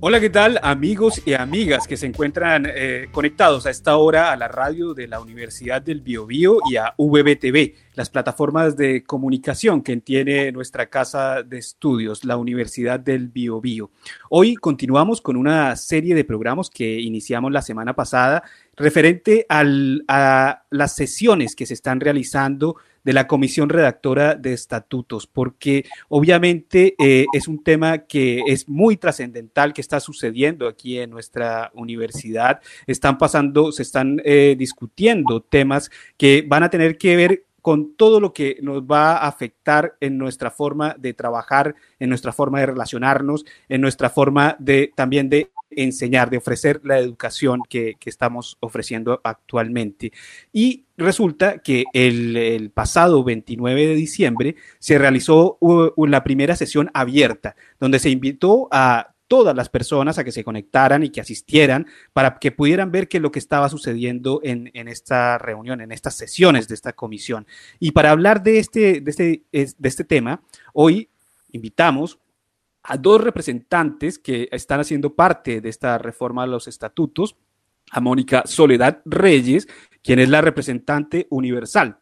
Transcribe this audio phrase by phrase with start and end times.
[0.00, 4.36] Hola, ¿qué tal amigos y amigas que se encuentran eh, conectados a esta hora a
[4.36, 9.96] la radio de la Universidad del Biobío y a VBTV, las plataformas de comunicación que
[9.96, 13.90] tiene nuestra casa de estudios, la Universidad del Biobío.
[14.30, 18.44] Hoy continuamos con una serie de programas que iniciamos la semana pasada
[18.76, 25.84] referente a las sesiones que se están realizando de la comisión redactora de estatutos, porque
[26.08, 31.72] obviamente eh, es un tema que es muy trascendental que está sucediendo aquí en nuestra
[31.74, 32.60] universidad.
[32.86, 38.20] Están pasando, se están eh, discutiendo temas que van a tener que ver con todo
[38.20, 42.66] lo que nos va a afectar en nuestra forma de trabajar, en nuestra forma de
[42.66, 49.20] relacionarnos, en nuestra forma de también de enseñar, de ofrecer la educación que, estamos ofreciendo
[49.22, 50.12] actualmente.
[50.52, 55.58] Y resulta que el, pasado 29 de diciembre se realizó
[55.96, 61.02] la primera sesión abierta, donde se invitó a todas las personas a que se conectaran
[61.02, 65.38] y que asistieran para que pudieran ver qué es lo que estaba sucediendo en, esta
[65.38, 67.46] reunión, en estas sesiones de esta comisión.
[67.78, 71.10] Y para hablar de este, de este, de este tema, hoy
[71.52, 72.18] invitamos
[72.82, 77.36] a dos representantes que están haciendo parte de esta reforma de los estatutos,
[77.90, 79.68] a Mónica Soledad Reyes,
[80.02, 82.00] quien es la representante universal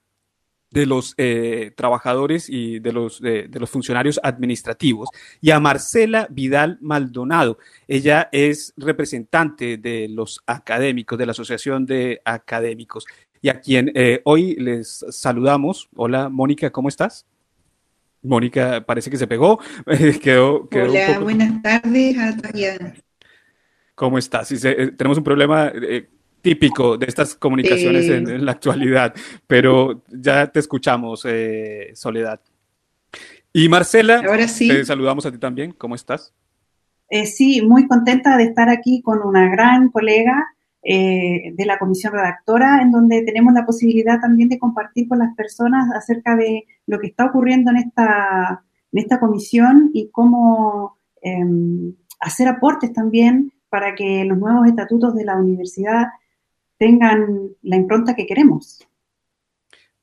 [0.77, 5.09] de los eh, trabajadores y de los, de los funcionarios administrativos,
[5.41, 7.57] y a Marcela Vidal Maldonado.
[7.89, 13.07] Ella es representante de los académicos, de la Asociación de Académicos,
[13.41, 15.89] y a quien eh, hoy les saludamos.
[15.97, 17.25] Hola, Mónica, ¿cómo estás?
[18.23, 19.59] Mónica parece que se pegó.
[20.21, 22.17] quedó, Hola, buenas tardes
[23.95, 24.53] ¿Cómo estás?
[24.53, 26.07] Eh, tenemos un problema eh,
[26.47, 29.13] típico de estas comunicaciones en, la actualidad,
[29.49, 32.41] pero ya te escuchamos, eh, Soledad.
[33.53, 34.69] Y Marcela, Ahora sí.
[34.69, 35.73] te saludamos a ti también.
[35.73, 36.33] ¿Cómo estás?
[37.25, 40.45] sí, muy contenta de estar aquí con una gran colega
[40.83, 45.35] eh, de la comisión redactora, en donde tenemos la posibilidad también de compartir con las
[45.35, 51.93] personas acerca de lo que está ocurriendo en esta, en esta comisión y cómo em,
[52.21, 56.07] hacer aportes también para que los nuevos estatutos de la universidad
[56.79, 58.87] tengan la impronta que queremos.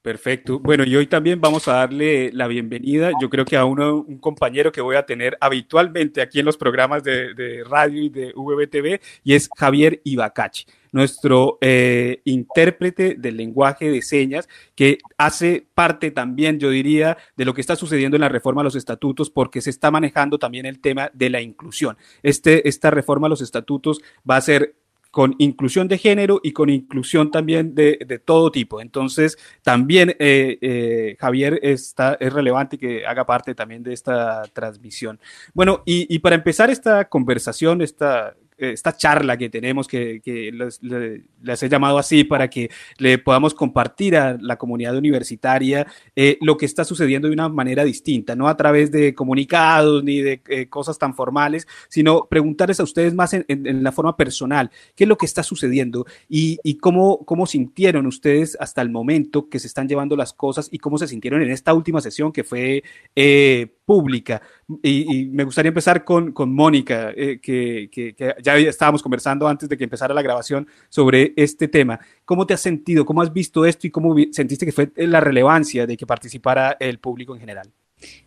[0.04, 0.60] Perfecto.
[0.60, 4.18] Bueno, y hoy también vamos a darle la bienvenida, yo creo que a uno, un
[4.18, 9.00] compañero que voy a tener habitualmente aquí en los programas de, radio y de VBTV,
[9.24, 16.60] y es Javier Ibacachi, nuestro eh, intérprete del lenguaje de señas, que hace parte también,
[16.60, 19.70] yo diría, de lo que está sucediendo en la reforma a los estatutos, porque se
[19.70, 21.96] está manejando también el tema de la inclusión.
[22.24, 24.76] Este, esta reforma a los estatutos va a ser
[25.14, 28.82] con inclusión de género y con inclusión también de, de todo tipo.
[28.82, 35.20] Entonces, también eh, eh, Javier está, es relevante que haga parte también de esta transmisión.
[35.54, 38.36] Bueno, y, y para empezar esta conversación, esta,
[38.72, 40.22] esta charla que tenemos, que,
[40.54, 46.58] les, he llamado así para que le podamos compartir a la comunidad universitaria eh, lo
[46.58, 50.68] que está sucediendo de una manera distinta, no a través de comunicados ni de eh,
[50.68, 55.18] cosas tan formales, sino preguntarles a ustedes más en, la forma personal, qué es lo
[55.18, 60.16] que está sucediendo y, cómo, cómo sintieron ustedes hasta el momento que se están llevando
[60.16, 62.84] las cosas y cómo se sintieron en esta última sesión que fue
[63.16, 64.42] eh, pública.
[64.82, 69.84] Y, me gustaría empezar con, con Mónica, que, que ya estábamos conversando antes de que
[69.84, 72.00] empezara la grabación sobre este tema.
[72.26, 73.06] ¿Cómo te has sentido?
[73.06, 77.00] ¿Cómo has visto esto y cómo sentiste que fue la relevancia de que participara el
[77.00, 77.72] público en general?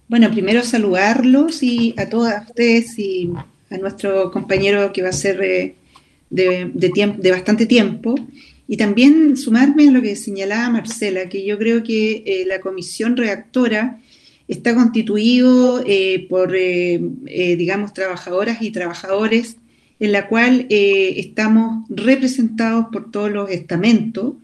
[0.09, 3.33] Bueno, primero saludarlos y a todas ustedes y
[3.71, 5.77] a nuestro compañero que va a ser eh,
[6.31, 8.15] de, bastante tiempo.
[8.69, 13.17] Y también sumarme a lo que señalaba Marcela, que yo creo que eh, la comisión
[13.17, 14.01] reactora
[14.49, 19.57] está constituido eh, por, digamos, trabajadoras y trabajadores
[19.99, 24.35] en la cual eh, estamos representados por todos los estamentos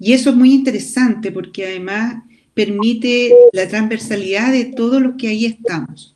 [0.00, 2.22] y eso es muy interesante porque además
[2.54, 6.14] permite la transversalidad de todos los que ahí estamos.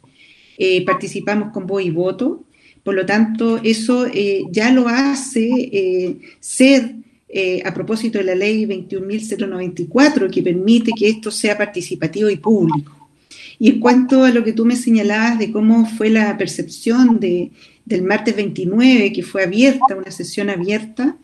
[0.59, 2.45] Eh, participamos con voz y voto,
[2.83, 6.97] por lo tanto eso eh, ya lo hace ser
[7.65, 13.09] a propósito de la ley 21.094 que permite que esto sea participativo y público.
[13.61, 17.53] Y en cuanto a lo que tú me señalabas de cómo fue la percepción de,
[17.91, 21.19] del martes 29, que fue abierta, una sesión abierta,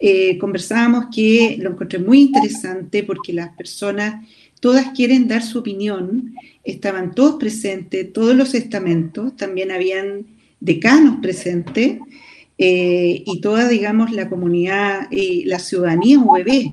[0.00, 4.26] eh, conversábamos que lo encontré muy interesante porque las personas
[4.60, 6.34] todas quieren dar su opinión,
[6.64, 10.26] estaban todos presentes, todos los estamentos, también habían
[10.58, 11.98] decanos presentes
[12.56, 16.72] eh, y toda, digamos, la comunidad, y la ciudadanía UBB.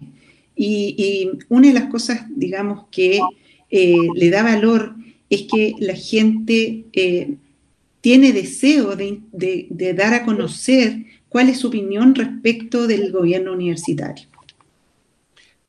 [0.55, 3.19] Y, una de las cosas, digamos, que
[3.69, 4.95] eh, le da valor
[5.29, 6.85] es que la gente
[8.03, 14.27] tiene deseo de, dar a conocer cuál es su opinión respecto del gobierno universitario.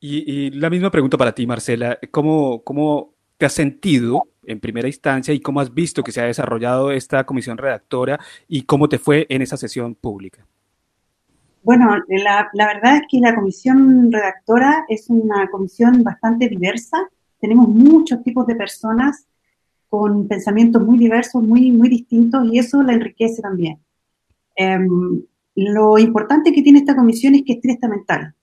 [0.01, 5.33] Y, la misma pregunta para ti, Marcela, ¿cómo, cómo te has sentido en primera instancia
[5.33, 9.27] y cómo has visto que se ha desarrollado esta comisión redactora y cómo te fue
[9.29, 10.45] en esa sesión pública?
[11.63, 17.09] Bueno, la, verdad es que la comisión redactora es una comisión bastante diversa.
[17.39, 19.29] Tenemos muchos tipos de personas
[19.97, 23.79] con pensamientos muy diversos, muy, muy distintos, y eso la enriquece también.
[24.57, 25.23] Em,
[25.55, 28.35] lo importante que tiene esta comisión es que es triestamental,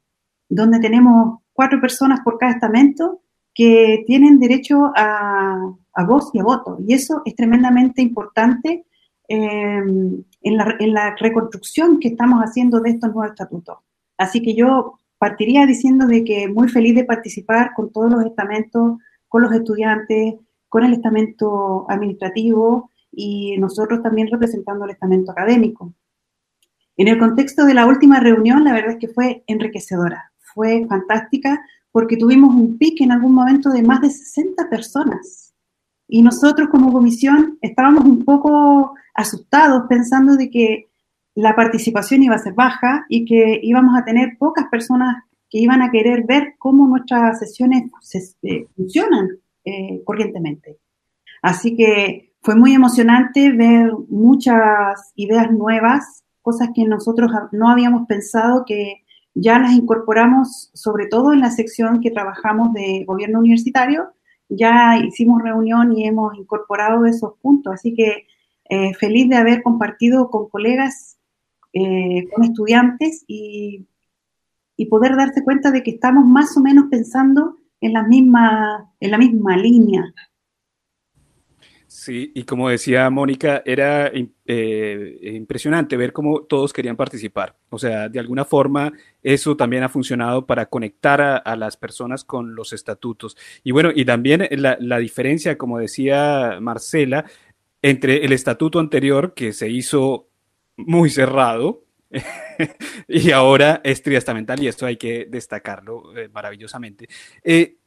[0.48, 3.20] donde tenemos cuatro personas por cada estamento
[3.54, 5.58] que tienen derecho a,
[5.94, 8.86] a voz y a voto, y eso es tremendamente importante
[9.28, 13.80] em, en la, reconstrucción que estamos haciendo de estos nuevos estatutos.
[14.18, 19.00] Así que yo partiría diciendo de que muy feliz de participar con todos los estamentos,
[19.28, 20.36] con los estudiantes,
[20.72, 25.94] con el estamento administrativo y nosotros también representando el estamento académico.
[26.96, 31.62] En el contexto de la última reunión, la verdad es que fue enriquecedora, fue fantástica
[31.92, 35.54] porque tuvimos un pique en algún momento de más de 60 personas.
[36.08, 40.90] Y nosotros como comisión estábamos un poco asustados pensando de que
[41.36, 45.82] la participación iba a ser baja y que íbamos a tener pocas personas que iban
[45.82, 47.92] a querer ver cómo nuestras sesiones
[48.44, 50.78] eh, funcionan eh, corrientemente.
[51.42, 58.64] Así que fue muy emocionante ver muchas ideas nuevas, cosas que nosotros no habíamos pensado
[58.66, 59.04] que
[59.34, 64.12] ya las incorporamos, sobre todo en la sección que trabajamos de gobierno universitario,
[64.50, 67.74] ya hicimos reunión y hemos incorporado esos puntos.
[67.74, 68.28] Así que
[68.70, 71.18] eh, feliz de haber compartido con colegas,
[71.74, 73.88] eh, con estudiantes y,
[74.90, 79.18] poder darse cuenta de que estamos más o menos pensando en la misma, en la
[79.18, 80.14] misma línea.
[81.88, 87.58] Sí, y como decía Mónica, era eh, impresionante ver cómo todos querían participar.
[87.70, 92.56] O sea, de alguna forma eso también ha funcionado para conectar a, las personas con
[92.56, 93.36] los estatutos.
[93.64, 97.26] Y bueno, y también la, la diferencia, como decía Marcela,
[97.82, 100.30] entre el estatuto anterior, que se hizo
[100.78, 101.84] muy cerrado,
[103.08, 107.08] y ahora es triestamental, y esto hay que destacarlo eh, maravillosamente.
[107.44, 107.78] Eh,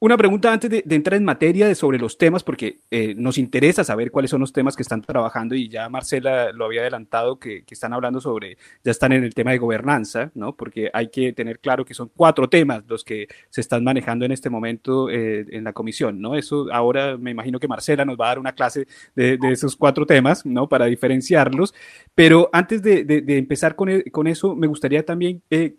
[0.00, 4.10] una pregunta antes de, entrar en materia sobre los temas, porque eh, nos interesa saber
[4.10, 7.92] cuáles son los temas que están trabajando y ya Marcela lo había adelantado, que, están
[7.92, 10.56] hablando sobre, ya están en el tema de gobernanza, ¿no?
[10.56, 14.32] Porque hay que tener claro que son cuatro temas los que se están manejando en
[14.32, 16.34] este momento eh, en la comisión, ¿no?
[16.34, 20.06] Eso ahora me imagino que Marcela nos va a dar una clase de, esos cuatro
[20.06, 20.66] temas, ¿no?
[20.66, 21.74] Para diferenciarlos.
[22.14, 25.74] Pero antes de, empezar con, e, con, eso, me gustaría también eh,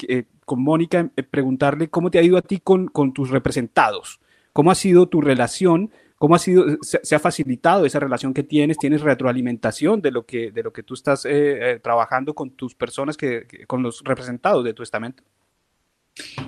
[0.52, 4.20] con Mónica, eh, preguntarle cómo te ha ido a ti con, tus representados.
[4.52, 5.92] ¿Cómo ha sido tu relación?
[6.18, 8.78] ¿Cómo ha sido, se, ha facilitado esa relación que tienes?
[8.78, 12.76] ¿Tienes retroalimentación de lo que, de lo que tú estás eh, eh, trabajando con tus
[12.76, 15.24] personas, que, con los representados de tu estamento?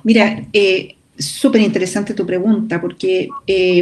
[0.04, 0.48] Mira,
[1.18, 3.30] súper interesante tu pregunta, porque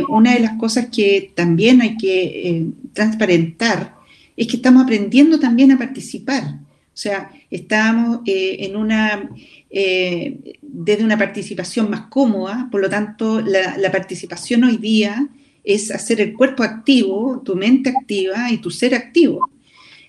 [0.08, 3.96] una de las cosas que también hay que transparentar
[4.38, 6.60] es que estamos aprendiendo también a participar.
[6.94, 9.30] O sea, estamos en una
[9.74, 15.30] eh, desde una participación más cómoda, por lo tanto, la, participación hoy día
[15.64, 19.50] es hacer el cuerpo activo, tu mente activa y tu ser activo.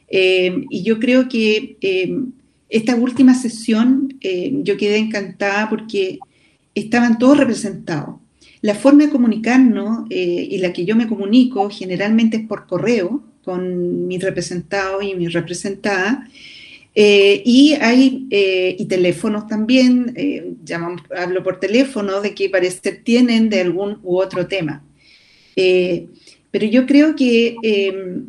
[0.08, 2.18] Eh, y yo creo que eh,
[2.68, 6.18] esta última sesión yo quedé encantada porque
[6.74, 8.16] estaban todos representados.
[8.62, 14.06] La forma de comunicarnos y la que yo me comunico generalmente es por correo con
[14.06, 16.28] mis representados y mis representadas.
[16.94, 20.52] Eh, y hay eh, y teléfonos también, eh,
[21.16, 24.84] hablo por teléfono, de qué parecer tienen de algún u otro tema.
[25.54, 28.26] pero yo creo que em,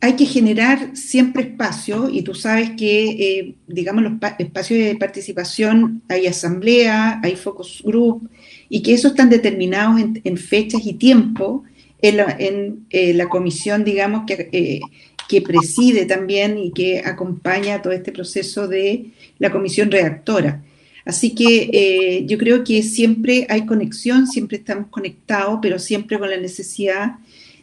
[0.00, 6.26] hay que generar siempre espacio y tú sabes que, digamos, los espacios de participación, hay
[6.26, 8.28] asamblea, hay focus group
[8.68, 11.64] y que esos están determinados en, fechas y tiempo
[12.00, 14.80] en, la comisión, digamos, que
[15.28, 20.62] que preside también y que acompaña todo este proceso de la comisión redactora.
[21.04, 26.30] Así que eh, yo creo que siempre hay conexión, siempre estamos conectados, pero siempre con
[26.30, 27.16] la necesidad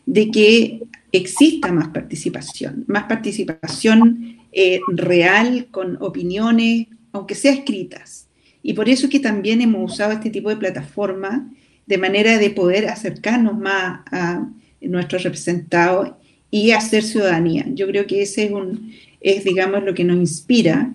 [0.05, 8.27] de que exista más participación, más participación eh, real, con opiniones, aunque sea escritas.
[8.62, 11.51] Y por eso es que también hemos usado este tipo de plataforma
[11.86, 14.48] de manera de poder acercarnos más a
[14.79, 16.13] nuestros representados
[16.53, 17.65] y hacer ciudadanía.
[17.74, 20.93] Yo creo que ese es, un, es digamos, lo que nos inspira,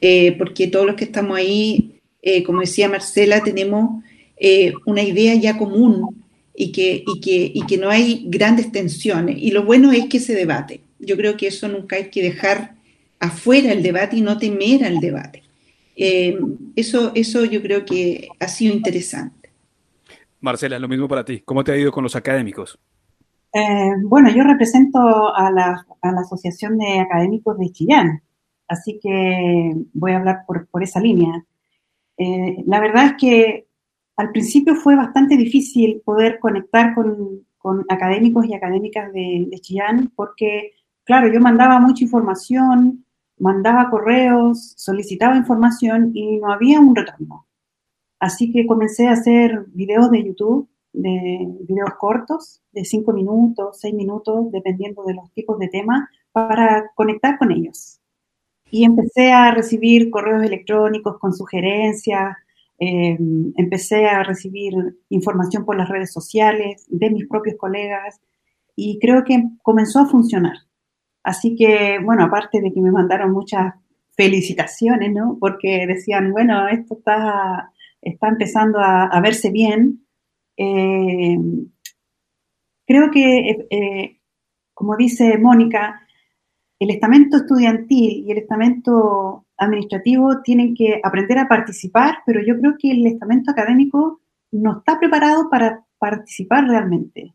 [0.00, 4.04] eh, porque todos los que estamos ahí, eh, como decía Marcela, tenemos
[4.36, 6.22] eh, una idea ya común
[6.54, 9.36] y que, y, que, y que no hay grandes tensiones.
[9.40, 10.82] Y lo bueno es que se debate.
[11.00, 12.76] Yo creo que eso nunca hay que dejar
[13.18, 15.42] afuera el debate y no temer al debate.
[15.96, 16.38] Eh,
[16.76, 19.50] eso, eso yo creo que ha sido interesante.
[20.40, 21.42] Marcela, lo mismo para ti.
[21.44, 22.78] ¿Cómo te ha ido con los académicos?
[23.52, 28.22] Eh, bueno, yo represento a la, Asociación de Académicos de Chillán,
[28.68, 31.44] así que voy a hablar por, esa línea.
[32.16, 33.66] Eh, la verdad es que
[34.16, 37.44] al principio fue bastante difícil poder conectar con,
[37.88, 40.72] académicos y académicas de, de, Chillán porque,
[41.04, 43.04] claro, yo mandaba mucha información,
[43.38, 47.46] mandaba correos, solicitaba información y no había un retorno.
[48.18, 53.94] Así que comencé a hacer videos de YouTube de videos cortos, de 5 minutos, 6
[53.94, 58.00] minutos, dependiendo de los tipos de temas, para conectar con ellos.
[58.70, 62.36] Y empecé a recibir correos electrónicos con sugerencias,
[62.78, 64.74] em, empecé a recibir
[65.10, 68.20] información por las redes sociales de mis propios colegas
[68.76, 70.56] y creo que comenzó a funcionar.
[71.22, 73.74] Así que, bueno, aparte de que me mandaron muchas
[74.16, 75.36] felicitaciones, ¿no?
[75.40, 80.04] Porque decían, bueno, esto está, está empezando a, a verse bien,
[80.62, 81.38] eh,
[82.86, 84.20] creo que, eh,
[84.74, 86.06] como dice Mónica,
[86.78, 92.74] el estamento estudiantil y el estamento administrativo tienen que aprender a participar, pero yo creo
[92.78, 94.20] que el estamento académico
[94.52, 97.34] no está preparado para participar realmente.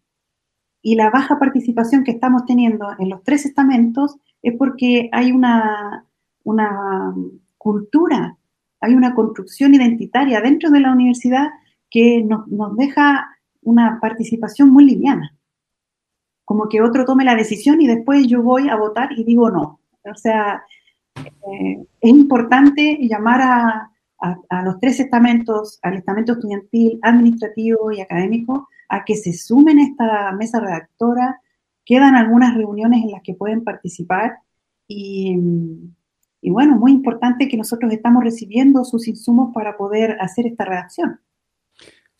[0.84, 6.06] Y la baja participación que estamos teniendo en los tres estamentos es porque hay una,
[6.44, 7.16] una
[7.58, 8.38] cultura,
[8.82, 11.48] hay una construcción identitaria dentro de la universidad
[11.90, 12.46] que nos,
[12.78, 13.30] deja
[13.62, 15.36] una participación muy liviana.
[16.44, 19.80] Como que otro tome la decisión y después yo voy a votar y digo no.
[20.04, 20.64] O sea,
[21.16, 23.92] eh, es importante llamar a,
[24.64, 30.32] los tres estamentos, al estamento estudiantil, administrativo y académico, a que se sumen a esta
[30.32, 31.42] mesa redactora.
[31.86, 34.40] Quedan algunas reuniones en las que pueden participar
[34.88, 35.38] y,
[36.42, 41.20] y bueno, muy importante que nosotros estamos recibiendo sus insumos para poder hacer esta redacción.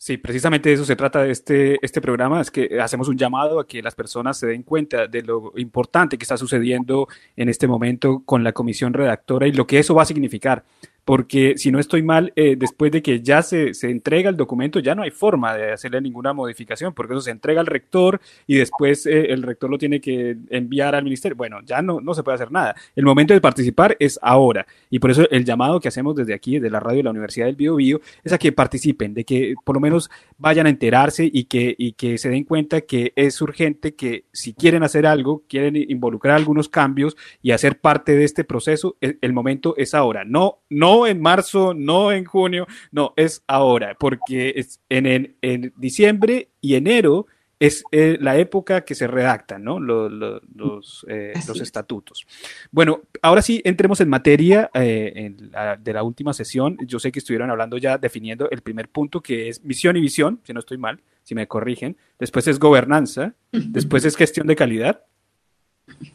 [0.06, 3.58] Sí, precisamente de eso se trata de este, este programa, es que hacemos un llamado
[3.58, 7.66] a que las personas se den cuenta de lo importante que está sucediendo en este
[7.66, 10.62] momento con la comisión redactora y lo que eso va a significar
[11.06, 14.80] porque si no estoy mal, eh, después de que ya se, se, entrega el documento,
[14.80, 18.56] ya no hay forma de hacerle ninguna modificación, porque eso se entrega al rector y
[18.56, 21.36] después eh, el rector lo tiene que enviar al ministerio.
[21.36, 22.74] Bueno, ya no, no se puede hacer nada.
[22.96, 24.66] El momento de participar es ahora.
[24.90, 27.46] Y por eso el llamado que hacemos desde aquí, desde la radio de la Universidad
[27.46, 31.30] del Bio, Bio es a que participen, de que por lo menos vayan a enterarse
[31.32, 35.44] y que, y que se den cuenta que es urgente que si quieren hacer algo,
[35.48, 40.24] quieren involucrar algunos cambios y hacer parte de este proceso, el, el momento es ahora.
[40.24, 46.50] No, no en marzo, no en junio, no, es ahora, porque es en, en, diciembre
[46.60, 47.26] y enero
[47.58, 49.80] es eh, la época que se redactan ¿no?
[49.80, 52.26] los, eh, los, estatutos.
[52.70, 55.34] Bueno, ahora sí, entremos en materia eh,
[55.80, 56.76] de la última sesión.
[56.86, 60.40] Yo sé que estuvieron hablando ya definiendo el primer punto, que es misión y visión,
[60.44, 61.96] si no estoy mal, si me corrigen.
[62.18, 65.02] Después es gobernanza, después es gestión de calidad.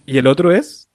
[0.05, 0.89] Y el otro es...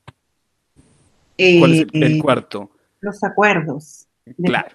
[1.36, 2.70] ¿Cuál es el cuarto?
[3.06, 4.06] Los acuerdos.
[4.44, 4.74] Claro.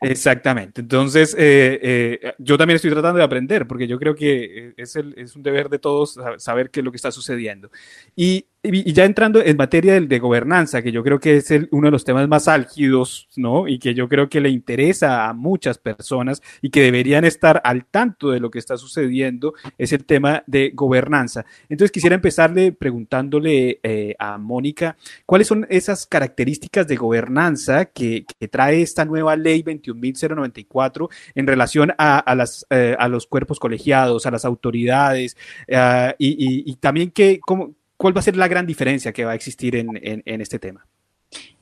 [0.00, 0.80] Exactamente.
[0.80, 5.14] Entonces, eh, eh, yo también estoy tratando de aprender, porque yo creo que es, el,
[5.16, 7.70] es un deber de todos saber qué es lo que está sucediendo.
[8.14, 11.90] Y y, ya entrando en materia de, gobernanza, que yo creo que es uno de
[11.90, 13.68] los temas más álgidos, ¿no?
[13.68, 17.86] Y que yo creo que le interesa a muchas personas y que deberían estar al
[17.86, 21.44] tanto de lo que está sucediendo, es el tema de gobernanza.
[21.68, 28.80] Entonces quisiera empezarle preguntándole eh, a Mónica, ¿cuáles son esas características de gobernanza que, trae
[28.80, 32.24] esta nueva ley 21.094 en relación a,
[32.70, 38.16] eh, a los cuerpos colegiados, a las autoridades eh, y, y, también que, cómo, ¿Cuál
[38.16, 40.86] va a ser la gran diferencia que va a existir en, este tema?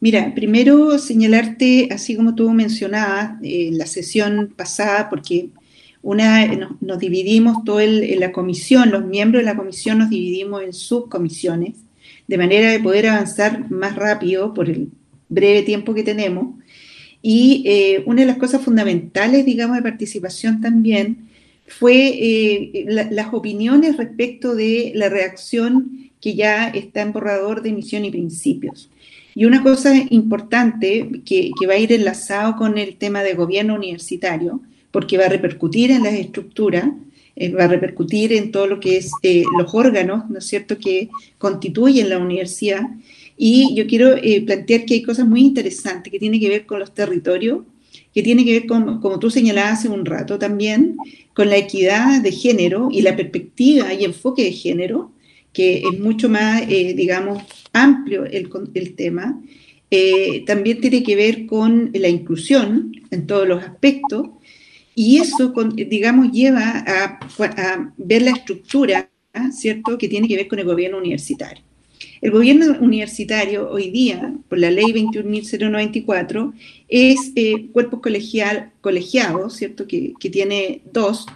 [0.00, 5.50] Mira, primero señalarte, así como tú mencionabas en la sesión pasada, porque
[6.02, 6.46] una
[6.80, 11.74] nos, dividimos todo en la comisión, los miembros de la comisión nos dividimos en subcomisiones,
[12.26, 14.88] de manera de poder avanzar más rápido por el
[15.28, 16.56] breve tiempo que tenemos.
[17.22, 21.28] Y eh, una de las cosas fundamentales, digamos, de participación también
[21.66, 28.06] fue eh, las opiniones respecto de la reacción que ya está en borrador de misión
[28.06, 28.88] y principios.
[29.34, 34.62] Y una cosa importante que, va a ir enlazado con el tema de gobierno universitario,
[34.90, 36.86] porque va a repercutir en las estructuras,
[37.36, 40.78] eh, va a repercutir en todo lo que es eh, los órganos, ¿no es cierto?,
[40.78, 42.84] que constituyen la universidad.
[43.36, 46.78] Y yo quiero eh, plantear que hay cosas muy interesantes que tienen que ver con
[46.78, 47.64] los territorios,
[48.14, 50.96] que tiene que ver con, como tú señalabas hace un rato también,
[51.34, 55.10] con la equidad de género y la perspectiva y enfoque de género,
[55.54, 57.42] que es mucho más, eh, digamos,
[57.73, 59.40] amplio el, el tema.
[59.90, 64.28] Eh, también tiene que ver con la inclusión en todos los aspectos
[64.94, 69.08] y eso, digamos, lleva a, a ver la estructura,
[69.52, 71.62] ¿cierto?, que tiene que ver con el gobierno universitario.
[72.20, 76.54] El gobierno universitario hoy día, por la ley 21.094,
[76.88, 79.87] es eh, cuerpos colegial, colegiados, ¿cierto?
[79.87, 81.26] Que, tiene dos,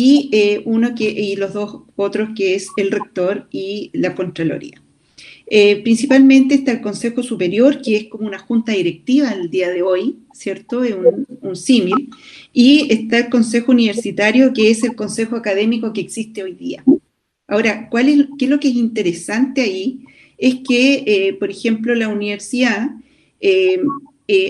[0.00, 4.80] y eh, uno que, y los dos otros que es el rector y la Contraloría.
[5.48, 9.82] Eh, principalmente está el Consejo Superior, que es como una junta directiva el día de
[9.82, 10.84] hoy, ¿cierto?
[10.84, 12.10] Es un, símil.
[12.52, 16.84] Y está el Consejo Universitario, que es el consejo académico que existe hoy día.
[17.48, 20.04] Ahora, ¿cuál es, ¿qué es lo que es interesante ahí?
[20.36, 22.90] es que, eh, por ejemplo, la universidad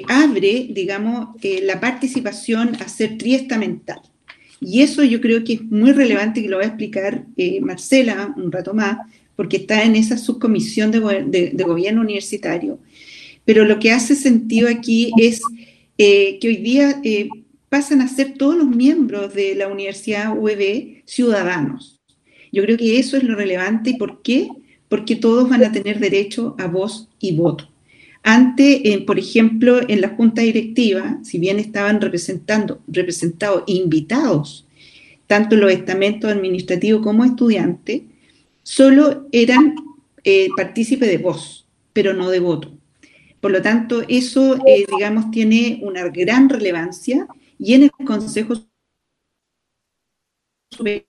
[0.09, 1.29] abre, digamos,
[1.63, 4.01] la participación a ser triestamental.
[4.61, 7.25] Y eso yo creo que es muy relevante, que lo va a explicar
[7.61, 8.99] Marcela un rato más,
[9.37, 12.79] porque está en esa subcomisión de, gobierno universitario.
[13.45, 15.41] Pero lo que hace sentido aquí es
[15.97, 17.01] que hoy día
[17.69, 22.01] pasan a ser todos los miembros de la Universidad UEB ciudadanos.
[22.51, 24.49] Yo creo que eso es lo relevante y por qué
[24.89, 27.69] porque todos van a tener derecho a voz y voto.
[28.23, 34.67] Antes, por ejemplo, en la junta directiva, si bien estaban representando, representados invitados,
[35.27, 38.03] tanto los estamentos administrativos como estudiantes,
[38.63, 39.75] solo eran
[40.25, 42.71] eh, partícipes de voz, pero no de voto.
[43.41, 47.27] Por lo tanto, eso, eh, digamos, tiene una gran relevancia
[47.59, 48.55] y en el Consejo
[50.71, 51.07] Superior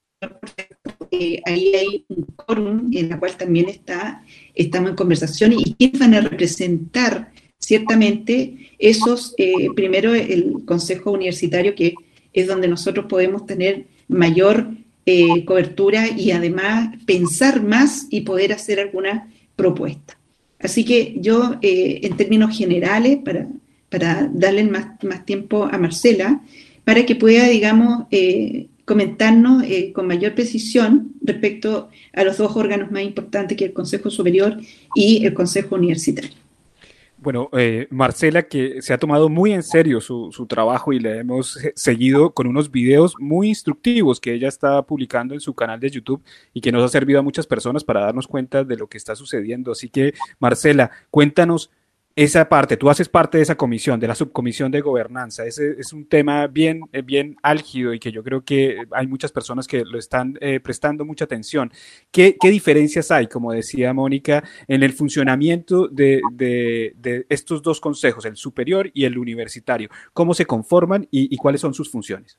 [1.10, 4.22] eh, ahí hay un quórum en la cual también está,
[4.54, 11.74] estamos en conversación y quiénes van a representar ciertamente esos, eh, primero el Consejo Universitario,
[11.74, 11.94] que
[12.32, 14.70] es donde nosotros podemos tener mayor
[15.04, 20.16] eh, cobertura y además pensar más y poder hacer alguna propuesta.
[20.60, 23.48] Así que yo, en términos generales, para,
[23.88, 26.42] para darle más, más tiempo a Marcela,
[26.84, 28.04] para que pueda, digamos,
[28.90, 34.10] comentarnos eh, con mayor precisión respecto a los dos órganos más importantes que el Consejo
[34.10, 34.56] Superior
[34.96, 36.32] y el Consejo Universitario.
[37.16, 41.18] Bueno, eh, Marcela, que se ha tomado muy en serio su, su, trabajo y le
[41.18, 45.90] hemos seguido con unos videos muy instructivos que ella está publicando en su canal de
[45.90, 46.20] YouTube
[46.52, 49.14] y que nos ha servido a muchas personas para darnos cuenta de lo que está
[49.14, 49.70] sucediendo.
[49.70, 51.70] Así que, Marcela, cuéntanos
[52.24, 55.46] esa parte, tú haces parte de esa comisión, de la subcomisión de gobernanza.
[55.46, 59.32] Ese es un tema bien, eh, bien álgido y que yo creo que hay muchas
[59.32, 61.72] personas que lo están eh, prestando mucha atención.
[62.10, 66.20] ¿Qué, diferencias hay, como decía Mónica, en el funcionamiento de,
[67.30, 69.88] estos dos consejos, el superior y el universitario?
[70.12, 72.38] ¿Cómo se conforman y, cuáles son sus funciones?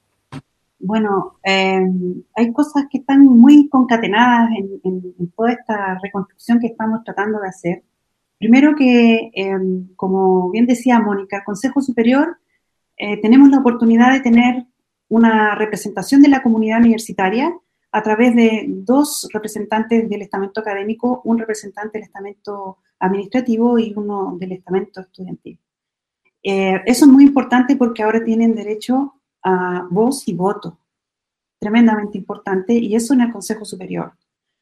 [0.78, 4.52] Bueno, em, hay cosas que están muy concatenadas
[4.84, 7.84] en toda esta reconstrucción que estamos tratando de hacer
[8.42, 12.40] Primero que, em, como bien decía Mónica, Consejo Superior
[12.98, 14.66] eh, tenemos la oportunidad de tener
[15.10, 17.56] una representación de la comunidad universitaria
[17.92, 24.36] a través de dos representantes del estamento académico, un representante del estamento administrativo y uno
[24.40, 25.60] del estamento estudiantil.
[26.42, 30.80] Eh, eso es muy importante porque ahora tienen derecho a voz y voto,
[31.60, 34.14] tremendamente importante, y eso en el Consejo Superior.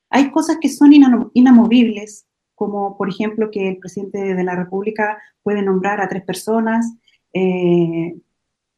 [0.09, 0.91] Hay cosas que son
[1.33, 2.25] inamovibles
[2.59, 6.93] como por ejemplo que el presidente de la República puede nombrar a tres personas,
[7.31, 8.17] eh,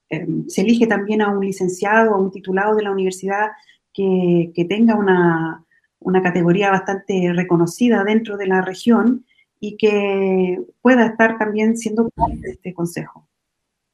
[0.09, 3.47] em, se elige también a un licenciado, a un titulado de la universidad
[3.91, 5.65] que, tenga una,
[6.21, 9.25] categoría bastante reconocida dentro de la región
[9.59, 13.27] y que pueda estar también siendo parte de este consejo.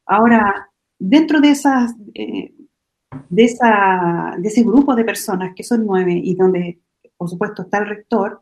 [0.05, 0.69] Ahora,
[0.99, 1.95] dentro de esas...
[2.13, 2.53] Eh,
[3.29, 6.81] de, esa, de ese grupo de personas, que son nueve, y donde,
[7.15, 8.41] por supuesto, está el rector,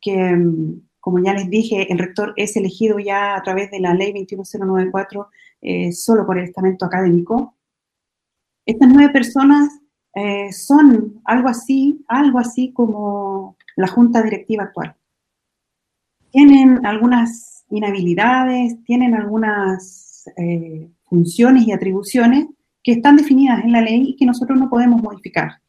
[0.00, 3.94] que, mm, como ya les dije, el rector es elegido ya a través de la
[3.94, 5.28] ley 21094
[5.62, 7.54] eh, solo por el estamento académico.
[8.64, 9.68] Estas nueve personas
[10.14, 14.96] eh, son algo así, algo así como la junta directiva actual.
[16.30, 22.46] Tienen algunas inhabilidades, tienen algunas eh, funciones y atribuciones
[22.82, 25.60] que están definidas en la ley y que nosotros no podemos modificar.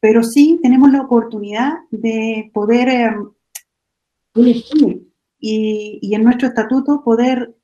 [0.00, 3.14] Pero sí tenemos la oportunidad de poder
[4.34, 7.54] y, en nuestro estatuto poder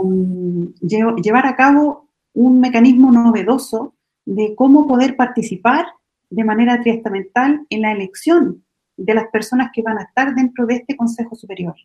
[0.00, 5.86] um, llevar a cabo un mecanismo novedoso de cómo poder participar
[6.30, 8.64] de manera triestamental en la elección
[8.96, 11.76] de las personas que van a estar dentro de este Consejo Superior.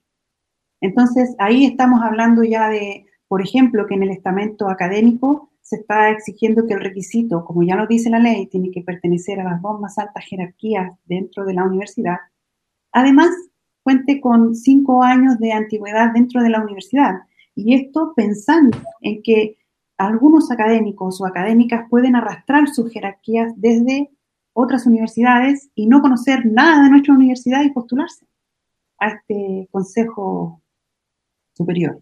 [0.82, 6.10] Entonces, ahí estamos hablando ya de, por ejemplo, que en el estamento académico se está
[6.10, 9.62] exigiendo que el requisito, como ya lo dice la ley, tiene que pertenecer a las
[9.62, 12.18] dos más altas jerarquías dentro de la universidad
[12.92, 13.30] además
[13.84, 17.22] cuente con cinco años de antigüedad dentro de la universidad.
[17.56, 19.58] Y esto pensando en que
[19.98, 24.10] algunos académicos o académicas pueden arrastrar sus jerarquías desde
[24.54, 28.26] otras universidades y no conocer nada de nuestra universidad y postularse
[29.00, 30.62] a este consejo
[31.54, 32.02] superior.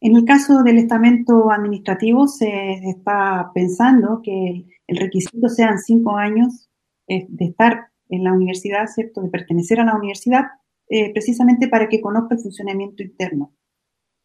[0.00, 6.68] En el caso del estamento administrativo se está pensando que el requisito sean cinco años
[7.08, 9.22] eh, de estar en la universidad, ¿cierto?
[9.22, 10.44] De pertenecer a la universidad,
[10.88, 13.52] eh, precisamente para que conozca el funcionamiento interno.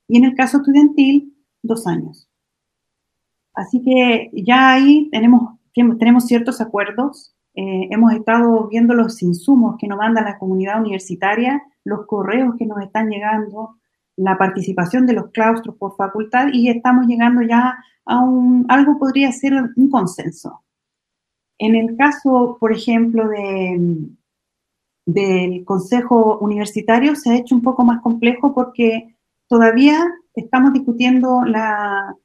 [0.08, 2.30] Y en el caso estudiantil, dos años.
[3.54, 7.36] Así que ya ahí tenemos, tenemos ciertos acuerdos.
[7.56, 12.66] Eh, hemos estado viendo los insumos que nos manda la comunidad universitaria, los correos que
[12.66, 13.78] nos están llegando,
[14.16, 19.32] la participación de los claustros por facultad y estamos llegando ya a un, algo podría
[19.32, 20.64] ser un consenso.
[21.58, 24.10] En el caso, por ejemplo, de,
[25.06, 29.16] del Consejo Universitario se ha hecho un poco más complejo porque
[29.48, 30.00] todavía
[30.36, 32.16] estamos discutiendo la,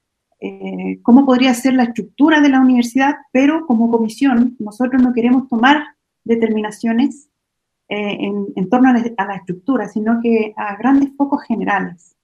[0.41, 5.49] eh, cómo podría ser la estructura de la universidad, pero como comisión nosotros no queremos
[5.49, 5.85] tomar
[6.25, 7.29] determinaciones
[7.89, 8.19] eh,
[8.55, 12.15] en, torno a la, estructura, sino que a grandes focos generales.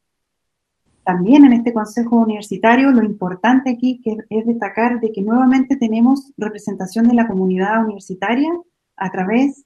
[1.04, 6.32] También en este Consejo Universitario lo importante aquí que es destacar de que nuevamente tenemos
[6.36, 8.50] representación de la comunidad universitaria
[8.96, 9.64] a través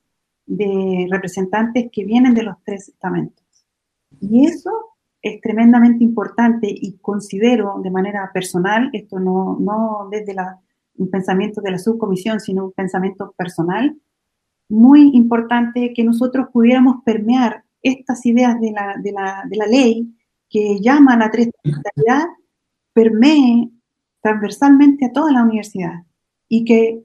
[0.48, 3.44] de representantes que vienen de los tres estamentos.
[4.20, 4.70] Y eso
[5.22, 10.58] es tremendamente importante y considero de manera personal, esto no, no desde la,
[10.96, 13.96] un pensamiento de la subcomisión, sino un pensamiento personal,
[14.68, 20.14] muy importante que nosotros pudiéramos permear estas ideas de la, de la, de la ley
[20.48, 22.26] que llama a la tristatalidad,
[22.92, 23.70] permee
[24.20, 26.04] transversalmente a toda la universidad
[26.48, 27.02] y que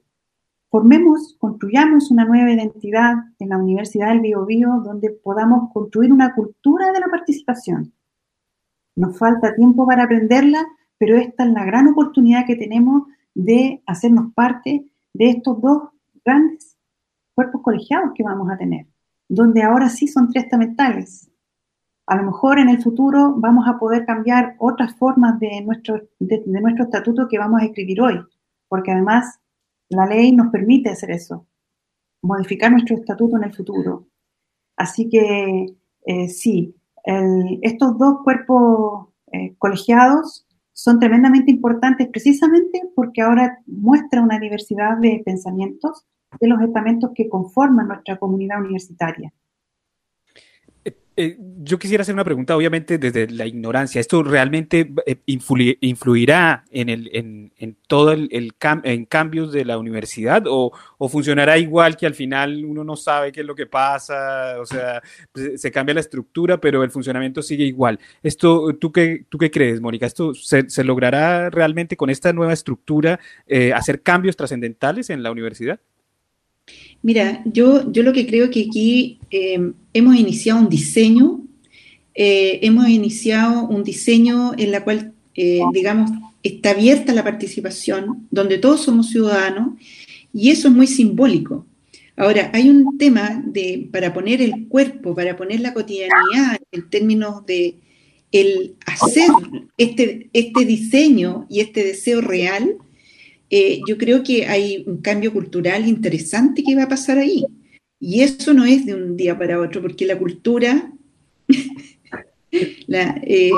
[0.74, 6.34] formemos, construyamos una nueva identidad en la Universidad del Bio, Bio donde podamos construir una
[6.34, 7.92] cultura de la participación.
[8.96, 10.66] Nos falta tiempo para aprenderla,
[10.98, 15.90] pero esta es la gran oportunidad que tenemos de hacernos parte de estos dos
[16.24, 16.76] grandes
[17.36, 18.88] cuerpos colegiados que vamos a tener,
[19.28, 21.30] donde ahora sí son tres estamentales.
[22.08, 26.42] A lo mejor en el futuro vamos a poder cambiar otras formas de nuestro, de,
[26.46, 28.20] nuestro estatuto que vamos a escribir hoy,
[28.68, 29.38] porque además
[29.94, 31.46] la ley nos permite hacer eso,
[32.22, 34.06] modificar nuestro estatuto en el futuro.
[34.76, 35.66] Así que
[36.06, 36.74] eh, sí,
[37.62, 45.22] estos dos cuerpos eh, colegiados son tremendamente importantes precisamente porque ahora muestra una diversidad de
[45.24, 46.04] pensamientos
[46.40, 49.32] de los estamentos que conforman nuestra comunidad universitaria.
[51.16, 54.00] Eh, yo quisiera hacer una pregunta, obviamente desde la ignorancia.
[54.00, 60.42] ¿Esto realmente eh, influirá en, el, en, en todo el, en cambios de la universidad
[60.48, 64.56] o, o, funcionará igual que al final uno no sabe qué es lo que pasa?
[64.60, 65.00] O sea,
[65.30, 68.00] pues, se cambia la estructura, pero el funcionamiento sigue igual.
[68.22, 70.06] Esto, ¿tú qué, tú qué crees, Mónica?
[70.06, 75.30] ¿Esto se, se, logrará realmente con esta nueva estructura eh, hacer cambios trascendentales en la
[75.30, 75.78] universidad?
[77.04, 81.42] Mira, yo, yo lo que creo que aquí eh, hemos iniciado un diseño,
[82.14, 86.10] eh, hemos iniciado un diseño en la cual, eh, digamos,
[86.42, 89.78] está abierta la participación, donde todos somos ciudadanos,
[90.32, 91.66] y eso es muy simbólico.
[92.16, 97.44] Ahora, hay un tema de, para poner el cuerpo, para poner la cotidianidad en términos
[97.44, 97.74] de
[98.32, 99.28] el hacer
[99.76, 102.78] este, este diseño y este deseo real,
[103.56, 107.46] eh, yo creo que hay un cambio cultural interesante que va a pasar ahí.
[108.00, 110.90] Y eso no es de un día para otro, porque la cultura...
[112.88, 113.52] la, eh,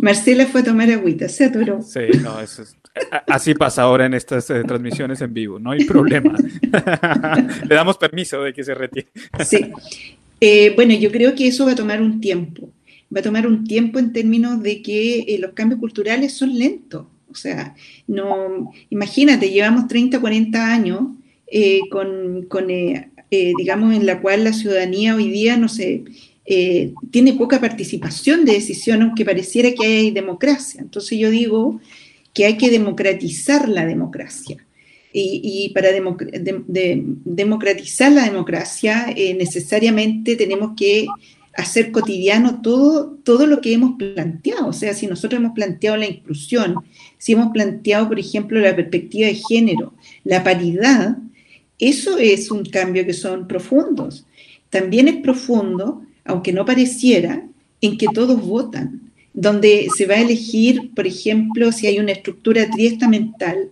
[0.00, 1.80] Marcela fue a tomar agüita, se atoró.
[1.80, 2.76] Sí, no, eso es,
[3.26, 6.36] así pasa ahora en estas eh, transmisiones en vivo, no hay problema.
[7.66, 9.08] Le damos permiso de que se retire.
[9.46, 9.72] sí.
[10.76, 12.70] bueno, yo creo que eso va a tomar un tiempo.
[13.16, 17.06] Va a tomar un tiempo en términos de que los cambios culturales son lentos.
[17.30, 17.74] O sea,
[18.06, 21.02] no, imagínate, llevamos 30, 40 años
[21.50, 25.68] eh, con, eh, eh, digamos, en la cual la ciudadanía hoy día, no
[27.10, 30.80] tiene poca participación de decisión, aunque pareciera que hay democracia.
[30.80, 31.80] Entonces yo digo
[32.32, 34.64] que hay que democratizar la democracia.
[35.20, 35.88] Y, para
[37.24, 41.06] democratizar la democracia, necesariamente tenemos que
[41.58, 44.68] hacer cotidiano todo, todo lo que hemos planteado.
[44.68, 46.76] O sea, si nosotros hemos planteado la inclusión,
[47.18, 49.92] si hemos planteado, por ejemplo, la perspectiva de género,
[50.22, 51.18] la paridad,
[51.80, 54.24] eso es un cambio que son profundos.
[54.70, 57.44] También es profundo, aunque no pareciera,
[57.80, 62.70] en que todos votan, donde se va a elegir, por ejemplo, si hay una estructura
[62.70, 63.70] triestamental,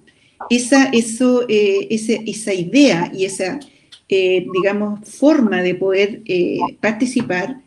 [0.51, 3.61] esa, eso, eh, esa idea y esa
[4.09, 7.61] eh, digamos, forma de poder eh, participar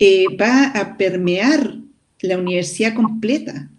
[0.00, 1.76] eh, va a permear
[2.22, 3.70] la universidad completa,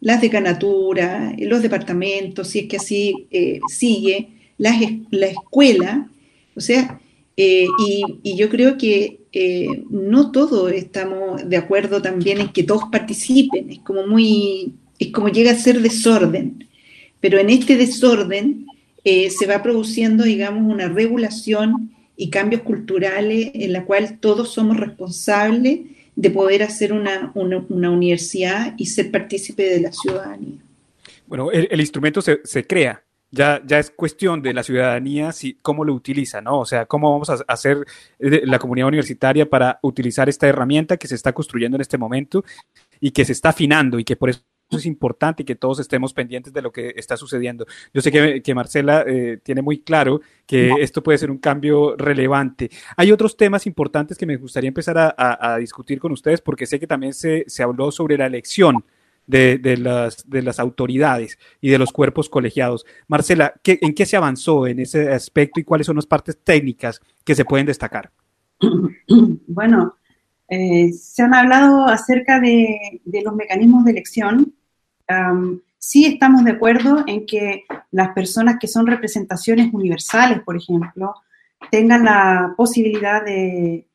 [0.00, 3.26] las decanatura, los departamentos, si es que así
[3.68, 6.08] sigue, la escuela,
[6.54, 7.00] o sea,
[7.36, 9.20] y, y, yo creo que
[9.90, 15.28] no todos estamos de acuerdo también en que todos participen, es como muy, es como
[15.28, 16.66] llega a ser desorden,
[17.20, 18.66] pero en este desorden
[19.04, 21.90] eh, se va produciendo, digamos, una regulación
[22.20, 25.80] y cambios culturales en la cual todos somos responsables
[26.14, 30.58] de poder hacer una, universidad y ser partícipe de la ciudadanía.
[31.26, 35.82] Bueno, el, instrumento se, se, crea, ya, ya es cuestión de la ciudadanía si, cómo
[35.82, 36.58] lo utiliza, ¿no?
[36.58, 37.86] O sea, cómo vamos a hacer
[38.18, 42.44] eh, la comunidad universitaria para utilizar esta herramienta que se está construyendo en este momento
[43.00, 44.42] y que se está afinando y que por eso
[44.78, 47.66] es importante que todos estemos pendientes de lo que está sucediendo.
[47.92, 48.10] Yo sé
[48.42, 52.70] que, Marcela eh, tiene muy claro que esto puede ser un cambio relevante.
[52.96, 56.86] Hay otros temas importantes que me gustaría empezar a, discutir con ustedes porque sé que
[56.86, 58.84] también se, habló sobre la elección
[59.26, 62.84] de, las, de las autoridades y de los cuerpos colegiados.
[63.08, 67.34] Marcela, ¿en qué se avanzó en ese aspecto y cuáles son las partes técnicas que
[67.34, 68.10] se pueden destacar?
[69.46, 69.96] Bueno,
[70.48, 74.52] eh, se han hablado acerca de, de, los mecanismos de elección
[75.78, 81.14] sí estamos de acuerdo en que las personas que son representaciones universales, por ejemplo,
[81.70, 83.86] tengan la posibilidad de,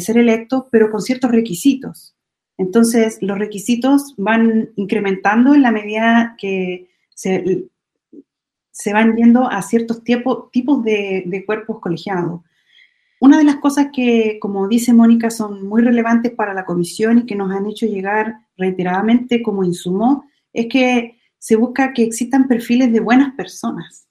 [0.00, 2.14] ser electos, pero con ciertos requisitos.
[2.56, 7.70] Entonces, los requisitos van incrementando en la medida que se,
[8.92, 12.42] van yendo a ciertos tipos de, de cuerpos colegiados.
[13.20, 17.26] Una de las cosas que, como dice Mónica, son muy relevantes para la comisión y
[17.26, 22.92] que nos han hecho llegar reiteradamente como insumo es que se busca que existan perfiles
[22.92, 24.06] de buenas personas.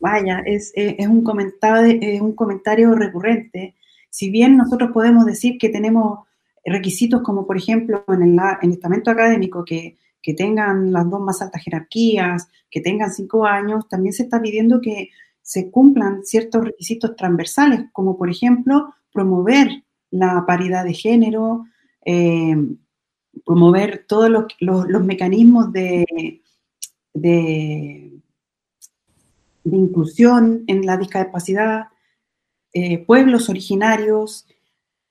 [0.00, 0.72] Vaya, es,
[1.08, 3.74] un, comentario, recurrente.
[4.08, 6.20] Si bien nosotros podemos decir que tenemos
[6.64, 11.42] requisitos como, por ejemplo, en el, en estamento académico, que, que tengan las dos más
[11.42, 17.14] altas jerarquías, que tengan cinco años, también se está pidiendo que se cumplan ciertos requisitos
[17.14, 21.66] transversales, como por ejemplo promover la paridad de género,
[22.08, 22.56] eh,
[23.44, 26.40] promover todos los, mecanismos de,
[27.12, 28.12] de,
[29.64, 31.88] inclusión en la discapacidad,
[32.72, 34.46] eh, pueblos originarios,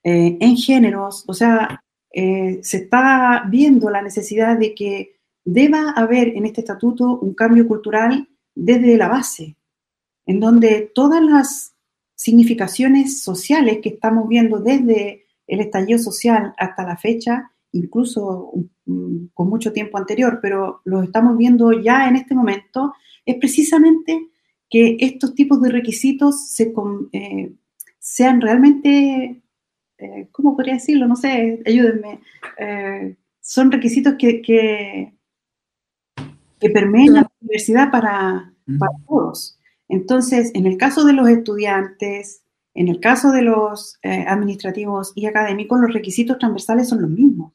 [0.05, 1.81] eh, en géneros, o sea,
[2.13, 8.29] se está viendo la necesidad de que deba haber en este estatuto un cambio cultural
[8.55, 9.58] desde la base,
[10.25, 11.75] en donde todas las
[12.15, 18.51] significaciones sociales que estamos viendo desde el estallido social hasta la fecha incluso
[18.86, 22.93] mm, con mucho tiempo anterior, pero lo estamos viendo ya en este momento,
[23.25, 24.29] es precisamente
[24.69, 26.73] que estos tipos de requisitos se,
[27.12, 27.53] eh,
[27.99, 29.41] sean realmente,
[29.97, 31.08] eh, ¿cómo podría decirlo?
[31.08, 32.19] No sé, ayúdenme.
[32.58, 35.12] Eh, son requisitos que, que,
[36.73, 39.60] permeen la universidad para, para todos.
[39.88, 42.41] Entonces, en el caso de los estudiantes,
[42.75, 47.53] en el caso de los administrativos y académicos, los requisitos transversales son los mismos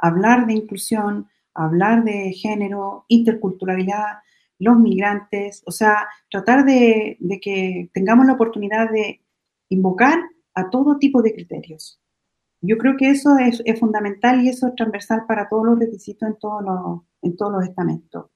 [0.00, 4.18] hablar de inclusión, hablar de género, interculturalidad,
[4.58, 9.22] los migrantes, o sea, tratar de, que tengamos la oportunidad de
[9.68, 10.18] invocar
[10.54, 12.00] a todo tipo de criterios.
[12.60, 16.36] Yo creo que eso es, fundamental y eso es transversal para todos los requisitos en
[16.38, 18.26] todos los, en todos los estamentos.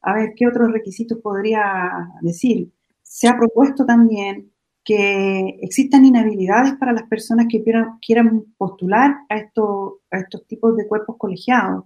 [0.00, 2.72] A ver, ¿qué otros requisitos podría decir?
[3.02, 4.52] Se ha propuesto también
[4.88, 7.62] que existan inhabilidades para las personas que
[8.00, 11.84] quieran, postular a, a estos tipos de cuerpos colegiados,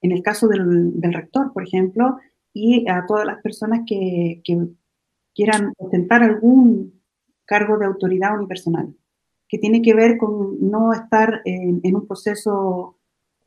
[0.00, 2.18] en el caso del, rector, por ejemplo,
[2.52, 4.42] y a todas las personas que,
[5.34, 7.00] quieran ostentar algún
[7.44, 8.92] cargo de autoridad unipersonal,
[9.48, 12.98] que tiene que ver con no estar en, un proceso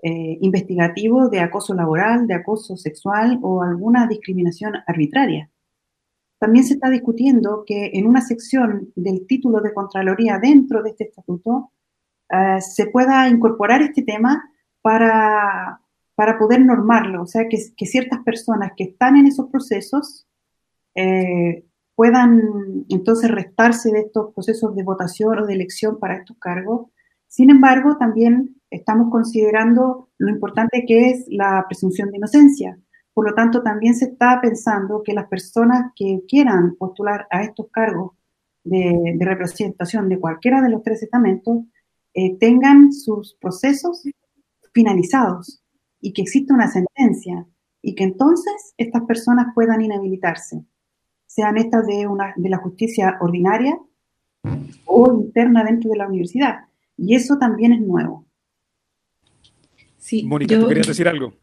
[0.02, 5.50] eh, investigativo de acoso laboral, de acoso sexual o alguna discriminación arbitraria.
[6.46, 11.06] También se está discutiendo que en una sección del título de Contraloría dentro de este
[11.06, 11.72] estatuto
[12.30, 14.48] eh, se pueda incorporar este tema
[14.80, 15.82] para,
[16.14, 20.28] para poder normarlo, o sea, que, ciertas personas que están en esos procesos
[20.94, 26.92] eh, puedan entonces restarse de estos procesos de votación o de elección para estos cargos.
[27.28, 32.78] Sin embargo, también estamos considerando lo importante que es la presunción de inocencia.
[33.16, 37.68] Por lo tanto, también se está pensando que las personas que quieran postular a estos
[37.72, 38.12] cargos
[38.66, 41.60] de, representación de cualquiera de los tres estamentos
[42.14, 44.04] eh, tengan sus procesos
[44.74, 45.64] finalizados
[46.02, 47.48] y que exista una sentencia
[47.82, 50.66] y que entonces estas personas puedan inhabilitarse.
[51.26, 53.80] sean estas de, una, de la justicia ordinaria
[54.86, 56.66] o interna dentro de la universidad.
[56.98, 58.26] Y eso también es nuevo.
[59.98, 61.34] Sí, Mónica, ¿tú querías decir algo?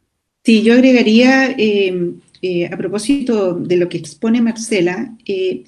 [0.44, 5.62] Sí, yo agregaría, eh, eh, a propósito de lo que expone Marcela, eh,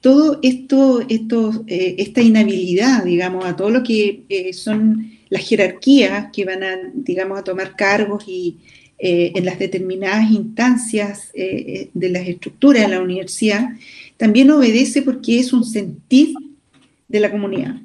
[0.00, 6.62] todo esto, esto esta inhabilidad, digamos, a todo lo que son las jerarquías que van
[6.62, 8.58] a, digamos, a tomar cargos y
[8.98, 13.70] en las determinadas instancias de las estructuras de la universidad,
[14.16, 16.34] también obedece porque es un sentir
[17.08, 17.76] de la comunidad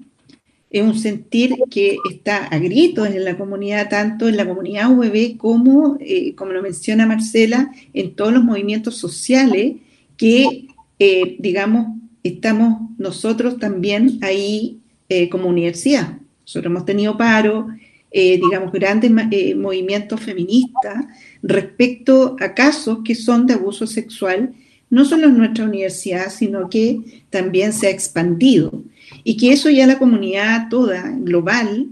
[0.72, 5.38] es un sentir que está a gritos en la comunidad, tanto en la comunidad UBB
[5.38, 9.74] como, eh, como lo menciona Marcela, en todos los movimientos sociales
[10.16, 14.80] que, eh, digamos, estamos nosotros también ahí
[15.10, 16.20] eh, como universidad.
[16.46, 17.68] Nosotros hemos tenido paro,
[18.14, 19.10] digamos, grandes
[19.56, 21.06] movimientos feministas
[21.42, 24.54] respecto a casos que son de abuso sexual,
[24.90, 28.84] no solo en nuestra universidad, sino que también se ha expandido
[29.24, 31.90] y que eso ya la comunidad toda, global,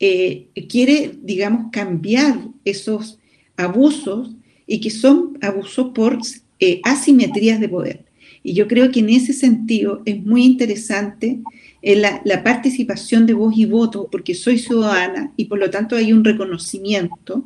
[0.00, 3.18] eh, quiere, digamos, cambiar esos
[3.56, 4.30] abusos
[4.66, 6.18] y que son abusos por
[6.60, 8.04] eh, asimetrías de poder.
[8.44, 11.40] Y yo creo que en ese sentido es muy interesante
[11.82, 15.96] eh, la, la, participación de voz y voto, porque soy ciudadana y por lo tanto
[15.96, 17.44] hay un reconocimiento.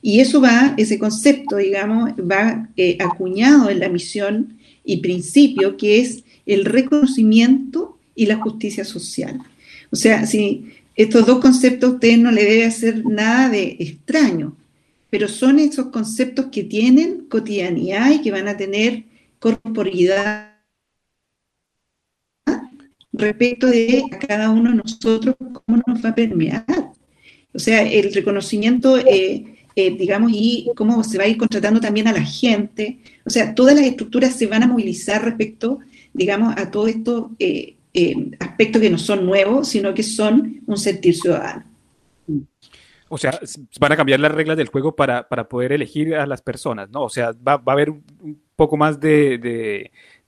[0.00, 2.68] Y eso va, ese concepto, digamos, va
[3.00, 9.40] acuñado en la misión y principio, que es el reconocimiento y la justicia social.
[9.90, 14.56] O sea, si estos dos conceptos a usted no le debe hacer nada de extraño,
[15.08, 19.04] pero son esos conceptos que tienen cotidianidad y que van a tener
[19.38, 20.56] corporidad
[23.12, 26.66] respecto de a cada uno de nosotros cómo nos va a permear.
[27.54, 32.08] O sea, el reconocimiento, eh, eh, digamos, y cómo se va a ir contratando también
[32.08, 32.98] a la gente.
[33.24, 35.78] O sea, todas las estructuras se van a movilizar respecto,
[36.12, 40.76] digamos, a todo esto eh, eh, aspectos que no son nuevos, sino que son un
[40.76, 41.64] sentir ciudadano.
[43.10, 43.38] O sea,
[43.80, 47.04] van a cambiar las reglas del juego para, para poder elegir a las personas, ¿no?
[47.04, 48.04] O sea, va, va a haber un,
[48.58, 49.38] poco más de,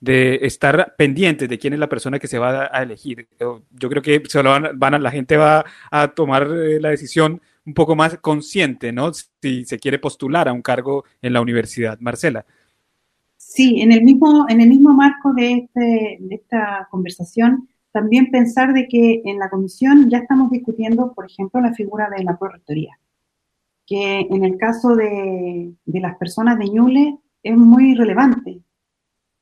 [0.01, 3.27] de, estar pendientes de quién es la persona que se va a elegir.
[3.39, 7.43] Yo creo que se van, van a, la gente va a tomar eh, la decisión
[7.67, 9.11] un poco más consciente, ¿no?
[9.13, 11.99] Si se quiere postular a un cargo en la universidad.
[11.99, 12.47] Marcela.
[13.53, 18.73] Sí, en el mismo, en el mismo marco de, este, de esta conversación, también pensar
[18.73, 22.97] de que en la comisión ya estamos discutiendo, por ejemplo, la figura de la prorectoría,
[23.89, 28.61] que en el caso de, de las personas de Ñuble es muy relevante.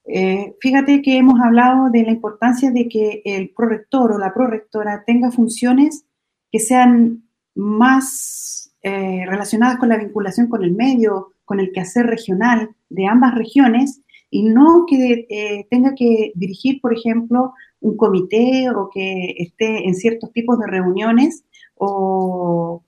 [0.07, 5.05] Eh, fíjate que hemos hablado de la importancia de que el prorector o la prorectora
[5.07, 6.07] tenga funciones
[6.51, 12.77] que sean más eh, relacionadas con la vinculación con el medio, con el quehacer regional
[12.91, 18.91] de ambas regiones y no que eh, tenga que dirigir, por ejemplo, un comité o
[18.93, 22.85] que esté en ciertos tipos de reuniones o,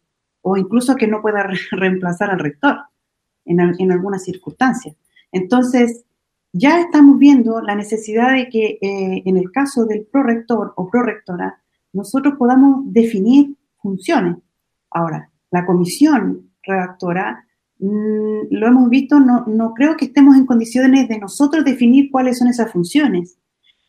[0.59, 2.77] incluso que no pueda reemplazar al rector
[3.46, 4.94] en, en algunas circunstancias.
[5.33, 6.05] Entonces,
[6.53, 11.62] ya estamos viendo la necesidad de que eh, en el caso del prorector o prorectora,
[11.94, 14.37] nosotros podamos definir funciones.
[14.90, 17.46] Ahora, la comisión redactora
[17.81, 22.49] lo hemos visto, no, no creo que estemos en condiciones de nosotros definir cuáles son
[22.49, 23.38] esas funciones,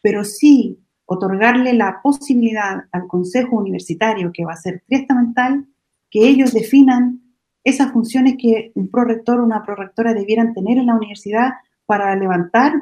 [0.02, 5.68] pero sí otorgarle la posibilidad al Consejo Universitario, que va a ser triestamental,
[6.10, 7.22] que ellos definan
[7.64, 11.52] esas funciones que un prorector o una prorectora debieran tener en la universidad
[11.86, 12.74] para levantar,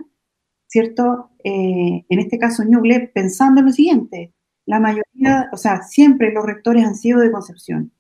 [0.67, 1.32] ¿cierto?
[1.43, 4.34] Eh, en este caso, Ñuble, pensando en lo siguiente,
[4.65, 7.91] la mayoría, o sea, siempre los rectores han sido de Concepción.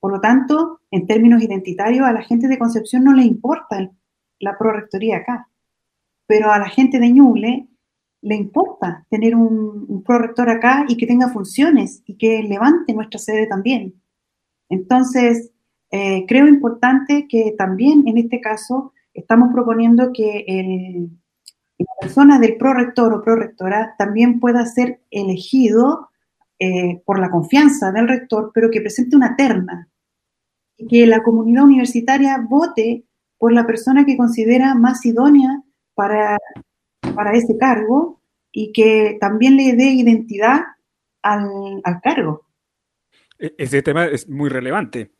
[0.00, 3.90] Por lo tanto, en términos identitarios, a la gente de Concepción no le importa
[4.38, 5.48] la prorectoría acá,
[6.26, 7.68] pero a la gente de Ñuble
[8.22, 13.46] le importa tener un, prorector acá y que tenga funciones y que levante nuestra sede
[13.46, 13.94] también.
[14.68, 15.52] Entonces,
[15.90, 21.08] eh, creo importante que también en este caso estamos proponiendo que
[21.78, 26.10] la persona del prorector o prorectora también pueda ser elegido
[26.58, 29.89] eh, por la confianza del rector, pero que presente una terna
[30.88, 33.04] que la comunidad universitaria vote
[33.38, 35.62] por la persona que considera más idónea
[35.94, 36.38] para,
[37.14, 38.20] para ese cargo
[38.52, 40.60] y que también le dé identidad
[41.22, 42.46] al, cargo.
[43.38, 45.12] E, ese tema es muy relevante.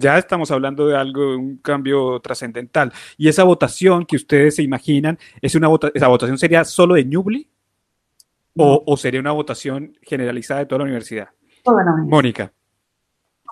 [0.00, 2.92] ya estamos hablando de algo, un cambio trascendental.
[3.16, 7.48] Y esa votación que ustedes se imaginan, es una ¿esa votación sería solo de Ñubli?
[8.56, 11.28] O, ¿O, sería una votación generalizada de toda la universidad?
[11.62, 12.10] Toda la universidad.
[12.10, 12.52] Mónica.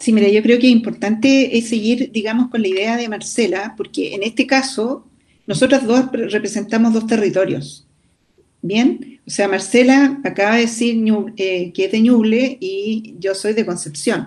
[0.01, 3.75] Sí, mira, yo creo que es importante es seguir, digamos, con la idea de Marcela,
[3.77, 5.07] porque en este caso
[5.47, 7.87] nosotras dos representamos dos territorios.
[8.63, 11.03] Bien, o sea, Marcela acaba de decir
[11.37, 14.27] que es de Ñuble y yo soy de Concepción.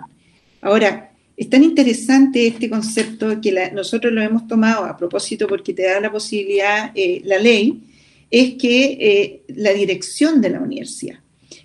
[0.61, 5.83] Ahora, es tan interesante este concepto que nosotros lo hemos tomado a propósito porque te
[5.83, 6.91] da la posibilidad,
[7.23, 7.81] la ley,
[8.29, 11.19] es que la dirección de la universidad.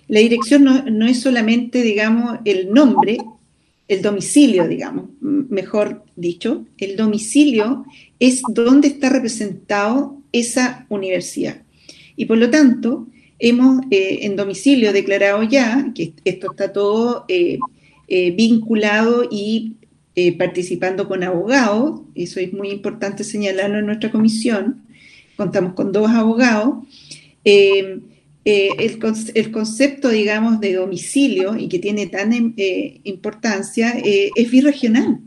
[0.07, 3.17] La dirección no, es solamente, digamos, el nombre,
[3.87, 7.85] el domicilio, digamos, mejor dicho, el domicilio
[8.19, 11.61] es donde está representado esa universidad.
[12.15, 13.07] Y por lo tanto,
[13.39, 17.59] hemos eh, en domicilio declarado ya que esto está todo eh,
[18.07, 19.77] eh, vinculado y
[20.37, 24.85] participando con abogados, eso es muy importante señalarlo en nuestra comisión,
[25.35, 26.87] contamos con dos abogados.
[28.47, 35.19] Eh, el, concepto, digamos, de domicilio y que tiene tan eh, importancia eh, es birregional.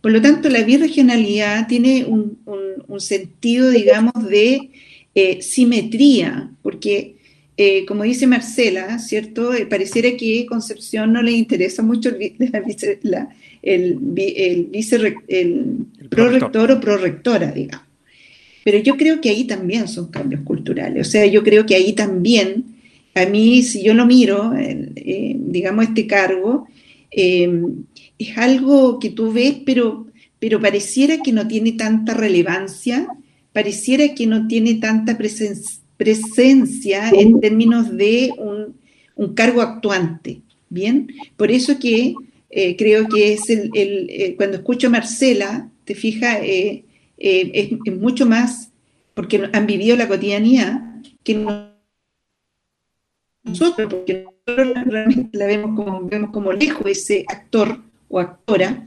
[0.00, 2.38] Por lo tanto, la birregionalidad tiene un,
[3.00, 4.70] sentido, digamos, de
[5.40, 7.16] simetría, porque,
[7.86, 9.50] como dice Marcela, ¿cierto?
[9.68, 12.16] pareciera que Concepción no le interesa mucho el,
[13.62, 13.94] el,
[14.70, 15.76] vice, el
[16.08, 17.87] prorector o prorectora, digamos.
[18.68, 21.08] Pero yo creo que ahí también son cambios culturales.
[21.08, 22.66] O sea, yo creo que ahí también,
[23.14, 26.68] a mí, si yo lo miro, eh, digamos, este cargo,
[27.10, 27.62] eh,
[28.18, 30.08] es algo que tú ves, pero,
[30.38, 33.08] pero pareciera que no tiene tanta relevancia,
[33.54, 38.34] pareciera que no tiene tanta presencia en términos de
[39.16, 40.42] un, cargo actuante.
[40.68, 41.08] Bien,
[41.38, 42.12] por eso que
[42.50, 46.40] eh, creo que es el, cuando escucho a Marcela, te fijas,
[47.18, 48.70] eh, es, mucho más,
[49.14, 50.80] porque han vivido la cotidianidad,
[51.24, 51.44] que
[53.42, 58.86] nosotros, porque nosotros realmente la vemos como, vemos como lejos ese actor o actora,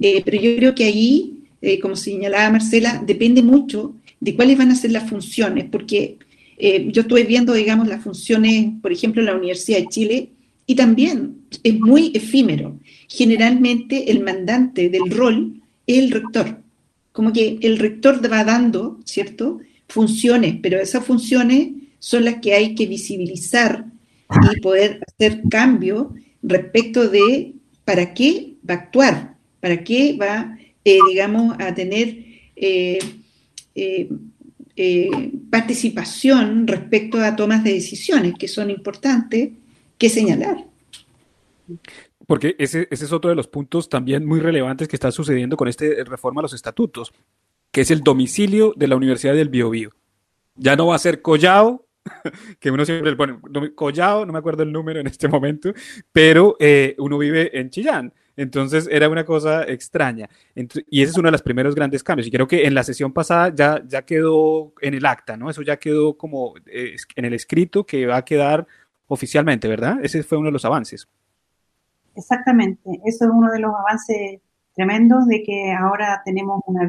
[0.00, 4.70] eh, pero yo creo que ahí, eh, como señalaba Marcela, depende mucho de cuáles van
[4.70, 6.18] a ser las funciones, porque
[6.58, 10.30] yo estuve viendo, digamos, las funciones, por ejemplo, en la Universidad de Chile,
[10.66, 12.80] y también es muy efímero.
[13.08, 16.62] Generalmente el mandante del rol es el rector
[17.16, 19.60] como que el rector va dando, ¿cierto?
[19.88, 23.86] Funciones, pero esas funciones son las que hay que visibilizar
[24.52, 27.54] y poder hacer cambio respecto de
[27.86, 32.22] para qué va a actuar, para qué va, eh, digamos, a tener
[32.54, 32.98] eh,
[33.74, 34.08] eh,
[35.48, 39.52] participación respecto a tomas de decisiones que son importantes
[39.96, 40.66] que señalar.
[42.26, 45.68] Porque ese, ese, es otro de los puntos también muy relevantes que está sucediendo con
[45.68, 47.12] esta reforma a los estatutos,
[47.70, 49.92] que es el domicilio de la Universidad del Biobío.
[50.56, 51.86] Ya no va a ser Collao,
[52.60, 53.38] que uno siempre le pone
[53.74, 55.72] Collao, no me acuerdo el número en este momento,
[56.10, 58.12] pero eh, uno vive en Chillán.
[58.36, 60.28] Entonces era una cosa extraña.
[60.54, 62.26] y ese es uno de los primeros grandes cambios.
[62.26, 65.48] Y creo que en la sesión pasada ya, ya quedó en el acta, ¿no?
[65.48, 68.66] Eso ya quedó como eh, en el escrito que va a quedar
[69.06, 69.98] oficialmente, ¿verdad?
[70.02, 71.08] Ese fue uno de los avances.
[72.16, 74.40] Exactamente, eso es uno de los avances
[74.74, 76.88] tremendos de que ahora tenemos una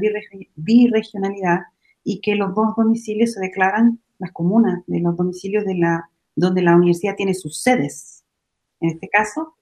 [0.56, 1.60] birregionalidad
[2.04, 6.62] y que los dos domicilios se declaran las comunas de los domicilios de la donde
[6.62, 8.24] la universidad tiene sus sedes.
[8.80, 9.56] En este caso,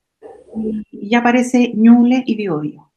[0.91, 2.91] y ya aparece Ñuble y Biobío.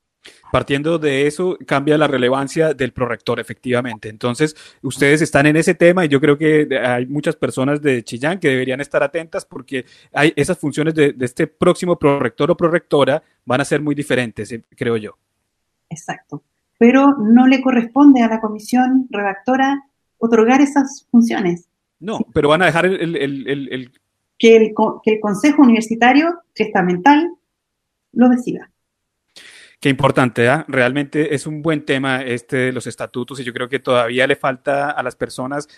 [0.50, 4.08] Partiendo de eso, cambia la relevancia del prorector, efectivamente.
[4.08, 8.38] Entonces, ustedes están en ese tema y yo creo que hay muchas personas de Chillán
[8.38, 13.60] que deberían estar atentas porque hay esas funciones de, este próximo prorector o prorectora van
[13.60, 15.18] a ser muy diferentes, eh, creo yo.
[15.90, 16.42] Exacto.
[16.78, 19.84] Pero no le corresponde a la comisión redactora
[20.18, 21.68] otorgar esas funciones.
[22.00, 23.90] No, pero van a dejar el,
[24.38, 27.32] Que, el, que el Consejo Universitario Testamental
[28.12, 28.70] lo decida.
[29.80, 30.64] Qué importante, ¿eh?
[30.66, 34.34] realmente es un buen tema este de los estatutos y yo creo que todavía le
[34.34, 35.68] falta a las personas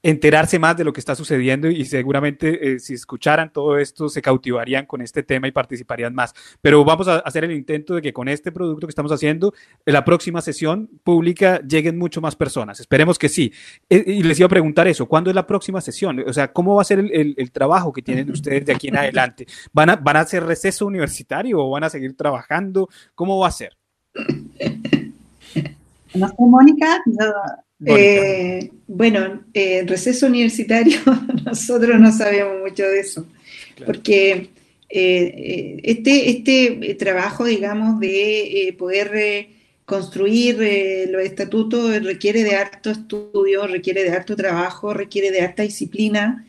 [0.00, 4.22] enterarse más de lo que está sucediendo y seguramente eh, si escucharan todo esto se
[4.22, 6.34] cautivarían con este tema y participarían más.
[6.60, 9.52] Pero vamos a hacer el intento de que con este producto que estamos haciendo,
[9.84, 12.78] en la próxima sesión pública lleguen mucho más personas.
[12.78, 13.52] Esperemos que sí.
[13.90, 16.22] Eh, y les iba a preguntar eso, ¿cuándo es la próxima sesión?
[16.24, 18.96] O sea, ¿cómo va a ser el, el trabajo que tienen ustedes de aquí en
[18.98, 19.48] adelante?
[19.72, 22.88] ¿Van a, ¿Van a hacer receso universitario o van a seguir trabajando?
[23.16, 23.76] ¿Cómo va hacer?
[26.14, 27.02] No sé, Mónica.
[27.84, 30.98] Eh, bueno, eh, receso universitario,
[31.44, 33.24] nosotros no sabemos mucho de eso,
[33.86, 34.50] porque
[34.88, 39.48] eh, este, este trabajo, digamos, de poder
[39.84, 40.56] construir
[41.08, 46.44] los estatutos requiere de harto estudio, requiere de harto trabajo, requiere de harta disciplina.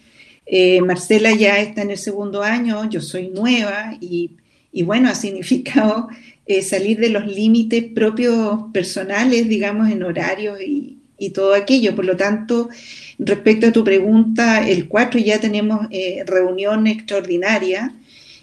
[0.84, 4.32] Marcela ya está en el segundo año, yo soy nueva y,
[4.72, 6.10] y bueno, ha significado
[6.46, 11.96] eh, salir de los límites propios personales, digamos, en horarios y, y todo aquello.
[11.96, 12.70] Por lo tanto,
[13.18, 17.96] respecto a tu pregunta, el 4 ya tenemos eh, reunión extraordinaria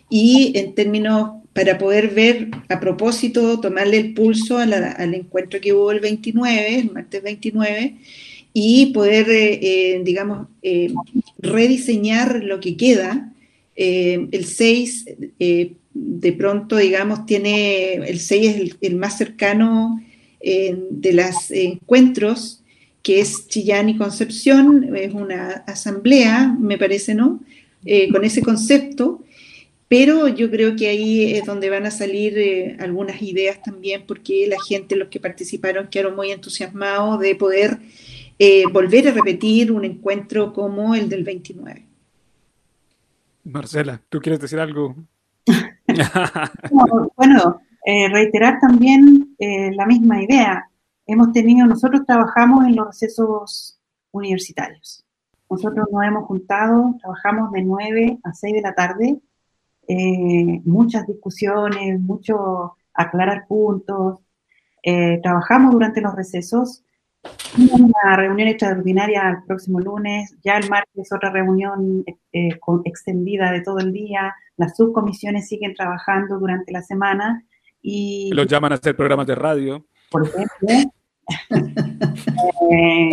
[0.09, 5.91] y en términos para poder ver a propósito, tomarle el pulso al encuentro que hubo
[5.91, 7.97] el 29, el martes 29,
[8.53, 10.93] y poder, eh, eh, digamos, eh,
[11.39, 13.33] rediseñar lo que queda.
[13.75, 15.05] el 6,
[15.99, 20.01] de pronto, digamos, tiene, el 6 es el, más cercano
[20.41, 22.63] de los encuentros,
[23.03, 27.41] que es Chillán y Concepción, es una asamblea, me parece, ¿no?
[28.13, 29.25] con ese concepto,
[29.89, 34.57] pero yo creo que ahí es donde van a salir algunas ideas también, porque la
[34.61, 37.79] gente, los que participaron, quedaron muy entusiasmados de poder
[38.39, 41.87] eh, volver a repetir un encuentro como el del 29.
[43.45, 44.97] Marcela, ¿tú quieres decir algo?
[47.17, 50.69] bueno, eh, reiterar también eh, la misma idea.
[51.07, 53.79] Hemos tenido, nosotros trabajamos en los recesos
[54.13, 55.05] universitarios.
[55.49, 59.21] Nosotros nos hemos juntado, trabajamos de 9 a 6 de la tarde,
[60.65, 64.19] muchas discusiones, mucho aclarar puntos.
[65.23, 66.83] trabajamos durante los recesos
[67.59, 73.79] una reunión extraordinaria el próximo lunes, ya el martes otra reunión eh, extendida de todo
[73.79, 77.45] el día, las subcomisiones siguen trabajando durante la semana
[77.83, 78.31] y...
[78.33, 79.87] Los llaman a hacer programas de radio.
[80.11, 80.69] Por ejemplo.
[82.71, 83.11] Eh,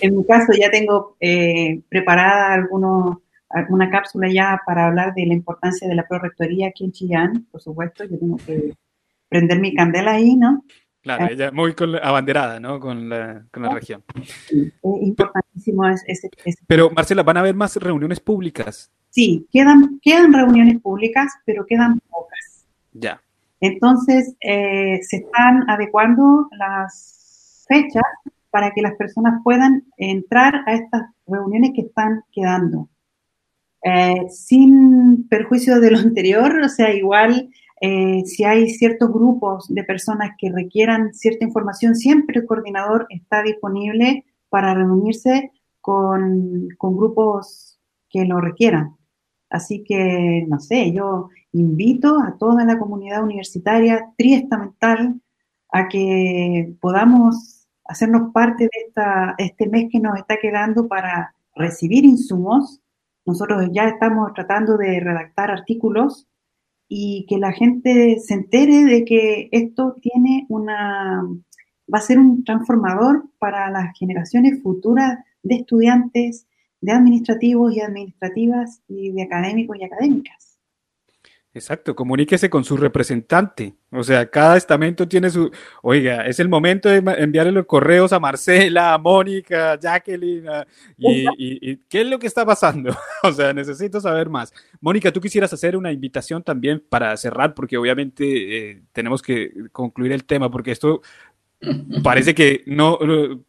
[0.00, 5.34] en mi caso ya tengo eh, preparada algunos, alguna cápsula ya para hablar de la
[5.34, 8.74] importancia de la prorectoría aquí en Chillán, por supuesto, yo tengo que
[9.28, 10.64] prender mi candela ahí, ¿no?
[11.02, 11.28] Claro, ah.
[11.30, 12.80] ella muy abanderada, ¿no?
[12.80, 14.02] Con la, con la región.
[14.46, 16.30] Sí, importantísimo ese,
[16.66, 18.90] Pero, Marcela, ¿van a haber más reuniones públicas?
[19.10, 22.66] Sí, quedan, quedan reuniones públicas, pero quedan pocas.
[22.92, 23.22] Ya.
[23.60, 28.02] Entonces, eh, se están adecuando las fechas
[28.50, 32.88] para que las personas puedan entrar a estas reuniones que están quedando.
[33.82, 39.84] Eh, sin perjuicio de lo anterior, o sea, igual eh, si hay ciertos grupos de
[39.84, 47.78] personas que requieran cierta información, siempre el coordinador está disponible para reunirse con, grupos
[48.10, 48.96] que lo requieran.
[49.50, 55.20] Así que, no sé, yo invito a toda la comunidad universitaria triestamental
[55.70, 62.04] a que podamos hacernos parte de esta, este mes que nos está quedando para recibir
[62.04, 62.80] insumos.
[63.24, 66.26] Nosotros ya estamos tratando de redactar artículos
[66.88, 71.22] y que la gente se entere de que esto tiene una,
[71.92, 76.46] va a ser un transformador para las generaciones futuras de estudiantes,
[76.80, 80.47] de administrativos y administrativas y de académicos y académicas.
[81.54, 83.74] Exacto, comuníquese con su representante.
[83.90, 85.50] O sea, cada estamento tiene su.
[85.82, 90.44] Oiga, es el momento de enviarle los correos a Marcela, a Mónica, a Jacqueline.
[90.98, 92.94] y, qué es lo que está pasando?
[93.22, 94.52] o sea, necesito saber más.
[94.80, 100.12] Mónica, tú quisieras hacer una invitación también para cerrar, porque obviamente eh, tenemos que concluir
[100.12, 101.00] el tema, porque esto
[102.02, 102.98] parece que no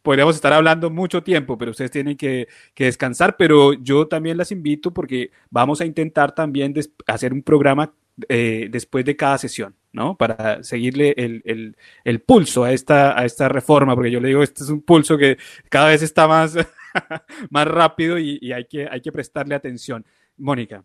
[0.02, 4.92] podríamos estar hablando mucho tiempo, pero ustedes tienen que, descansar, pero yo también las invito
[4.92, 6.74] porque vamos a intentar también
[7.06, 7.92] hacer un programa
[8.28, 10.16] eh, después de cada sesión, ¿no?
[10.16, 14.70] Para seguirle el, pulso a esta, a esta reforma, porque yo le digo, este es
[14.70, 15.38] un pulso que
[15.68, 16.56] cada vez está más,
[17.50, 20.04] más rápido y, hay, que, hay que prestarle atención.
[20.36, 20.84] Mónica.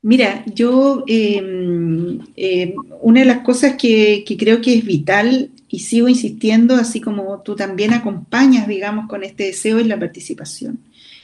[0.00, 6.08] Mira, yo em, em, una de las cosas que, creo que es vital y sigo
[6.08, 10.78] insistiendo, así como tú también acompañas, digamos, con este deseo, es la participación.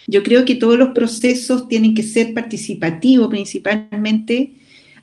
[0.08, 4.52] Yo creo que todos los procesos tienen que ser participativos, principalmente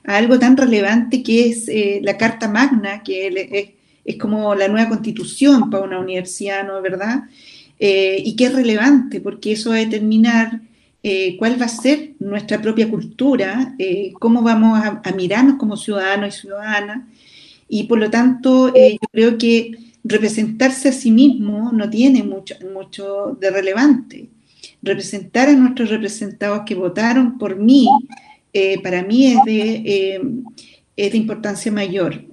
[0.04, 4.90] a algo tan relevante que es eh, la Carta Magna, que es, como la nueva
[4.90, 6.82] constitución para una universidad, ¿no?
[6.82, 7.24] ¿Verdad?
[7.78, 10.60] Eh, y que es relevante porque eso va a determinar
[11.04, 16.36] eh, cuál va a ser nuestra propia cultura, eh, cómo vamos a, mirarnos como ciudadanos
[16.36, 17.08] y ciudadanas.
[17.68, 19.72] Y por lo tanto, eh, yo creo que
[20.04, 24.28] representarse a sí mismo no tiene mucho, mucho de relevante.
[24.80, 27.88] Representar a nuestros representados que votaron por mí,
[28.82, 30.20] para mí es de,
[30.96, 32.24] es de importancia mayor.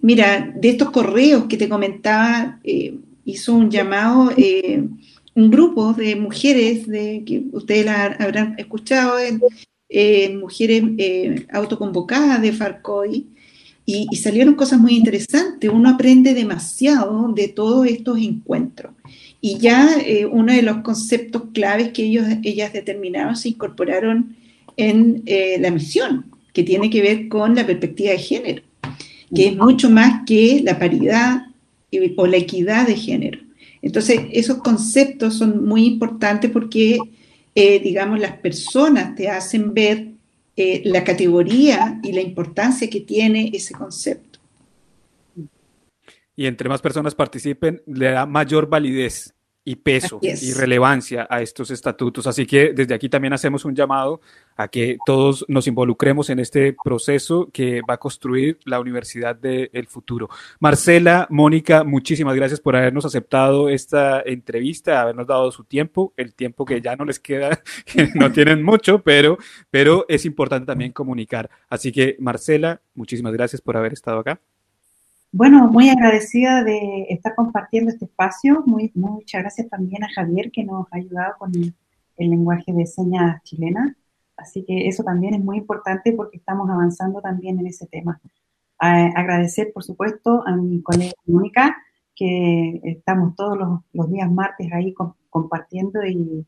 [0.00, 2.60] mira, de estos correos que te comentaba,
[3.24, 4.30] hizo un llamado
[5.34, 9.16] un grupo de mujeres de, que ustedes la habrán escuchado,
[10.40, 13.26] mujeres eh, autoconvocadas de Farcoy,
[13.84, 15.70] y, salieron cosas muy interesantes.
[15.70, 18.92] Uno aprende demasiado de todos estos encuentros.
[19.40, 24.36] Y ya eh, uno de los conceptos claves que ellos, ellas determinaron se incorporaron
[24.76, 28.62] en eh, la misión, que tiene que ver con la perspectiva de género,
[29.34, 31.46] que es mucho más que la paridad,
[32.16, 33.40] o la equidad de género.
[33.82, 36.98] Entonces, esos conceptos son muy importantes porque,
[37.54, 40.12] eh, digamos, las personas te hacen ver
[40.56, 44.38] eh, la categoría y la importancia que tiene ese concepto.
[46.36, 49.34] Y entre más personas participen, le da mayor validez
[49.64, 52.26] y peso y relevancia a estos estatutos.
[52.26, 54.20] Así que desde aquí también hacemos un llamado
[54.56, 59.86] a que todos nos involucremos en este proceso que va a construir la Universidad del
[59.86, 60.28] Futuro.
[60.58, 66.64] Marcela, Mónica, muchísimas gracias por habernos aceptado esta entrevista, habernos dado su tiempo, el tiempo
[66.64, 69.38] que ya no les queda, que no tienen mucho, pero,
[69.70, 71.50] pero es importante también comunicar.
[71.68, 74.40] Así que, Marcela, muchísimas gracias por haber estado acá.
[75.34, 78.62] Bueno, muy agradecida de estar compartiendo este espacio.
[78.66, 81.74] Muy, muchas gracias también a Javier que nos ha ayudado con el,
[82.18, 83.96] lenguaje de señas chilena.
[84.36, 88.20] Así que eso también es muy importante porque estamos avanzando también en ese tema.
[88.78, 91.76] agradecer, por supuesto, a mi colega Mónica,
[92.14, 93.58] que estamos todos
[93.92, 94.94] los, días martes ahí
[95.30, 96.46] compartiendo y,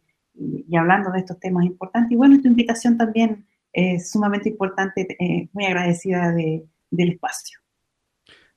[0.77, 2.13] hablando de estos temas importantes.
[2.13, 7.64] Y bueno, tu invitación también es sumamente importante, eh, muy agradecida del espacio.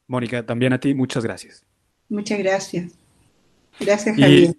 [0.07, 1.63] Mónica, también a ti, muchas gracias.
[2.09, 2.93] Muchas gracias.
[3.79, 4.55] Gracias, Javier.
[4.55, 4.57] Y,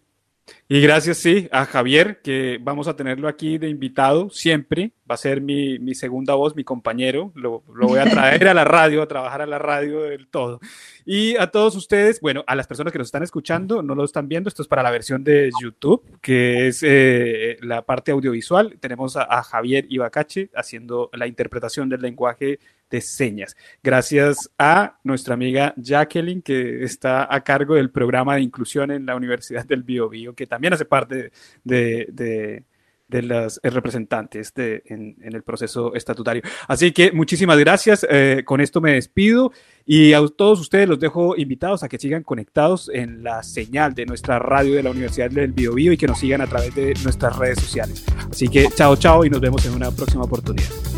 [0.68, 4.92] gracias, sí, a Javier, que vamos a tenerlo aquí de invitado siempre.
[5.10, 7.32] Va a ser mi, segunda voz, mi compañero.
[7.34, 10.60] Lo, lo, voy a traer a la radio, a trabajar a la radio del todo.
[11.06, 14.28] Y a todos ustedes, bueno, a las personas que nos están escuchando, no lo están
[14.28, 18.76] viendo, esto es para la versión de YouTube, que es eh, la parte audiovisual.
[18.78, 22.58] Tenemos a, a Javier Ibacache haciendo la interpretación del lenguaje
[22.90, 23.56] de señas.
[23.82, 29.16] Gracias a nuestra amiga Jacqueline, que está a cargo del programa de inclusión en la
[29.16, 31.32] Universidad del Bio, Bio que también hace parte
[31.64, 32.64] de,
[33.08, 36.42] los representantes en, el proceso estatutario.
[36.66, 38.06] Así que muchísimas gracias.
[38.08, 39.52] Eh, con esto me despido
[39.86, 44.06] y a todos ustedes los dejo invitados a que sigan conectados en la señal de
[44.06, 46.94] nuestra radio de la Universidad del Bio, Bio y que nos sigan a través de
[47.02, 48.04] nuestras redes sociales.
[48.30, 50.97] Así que chao, chao y nos vemos en una próxima oportunidad.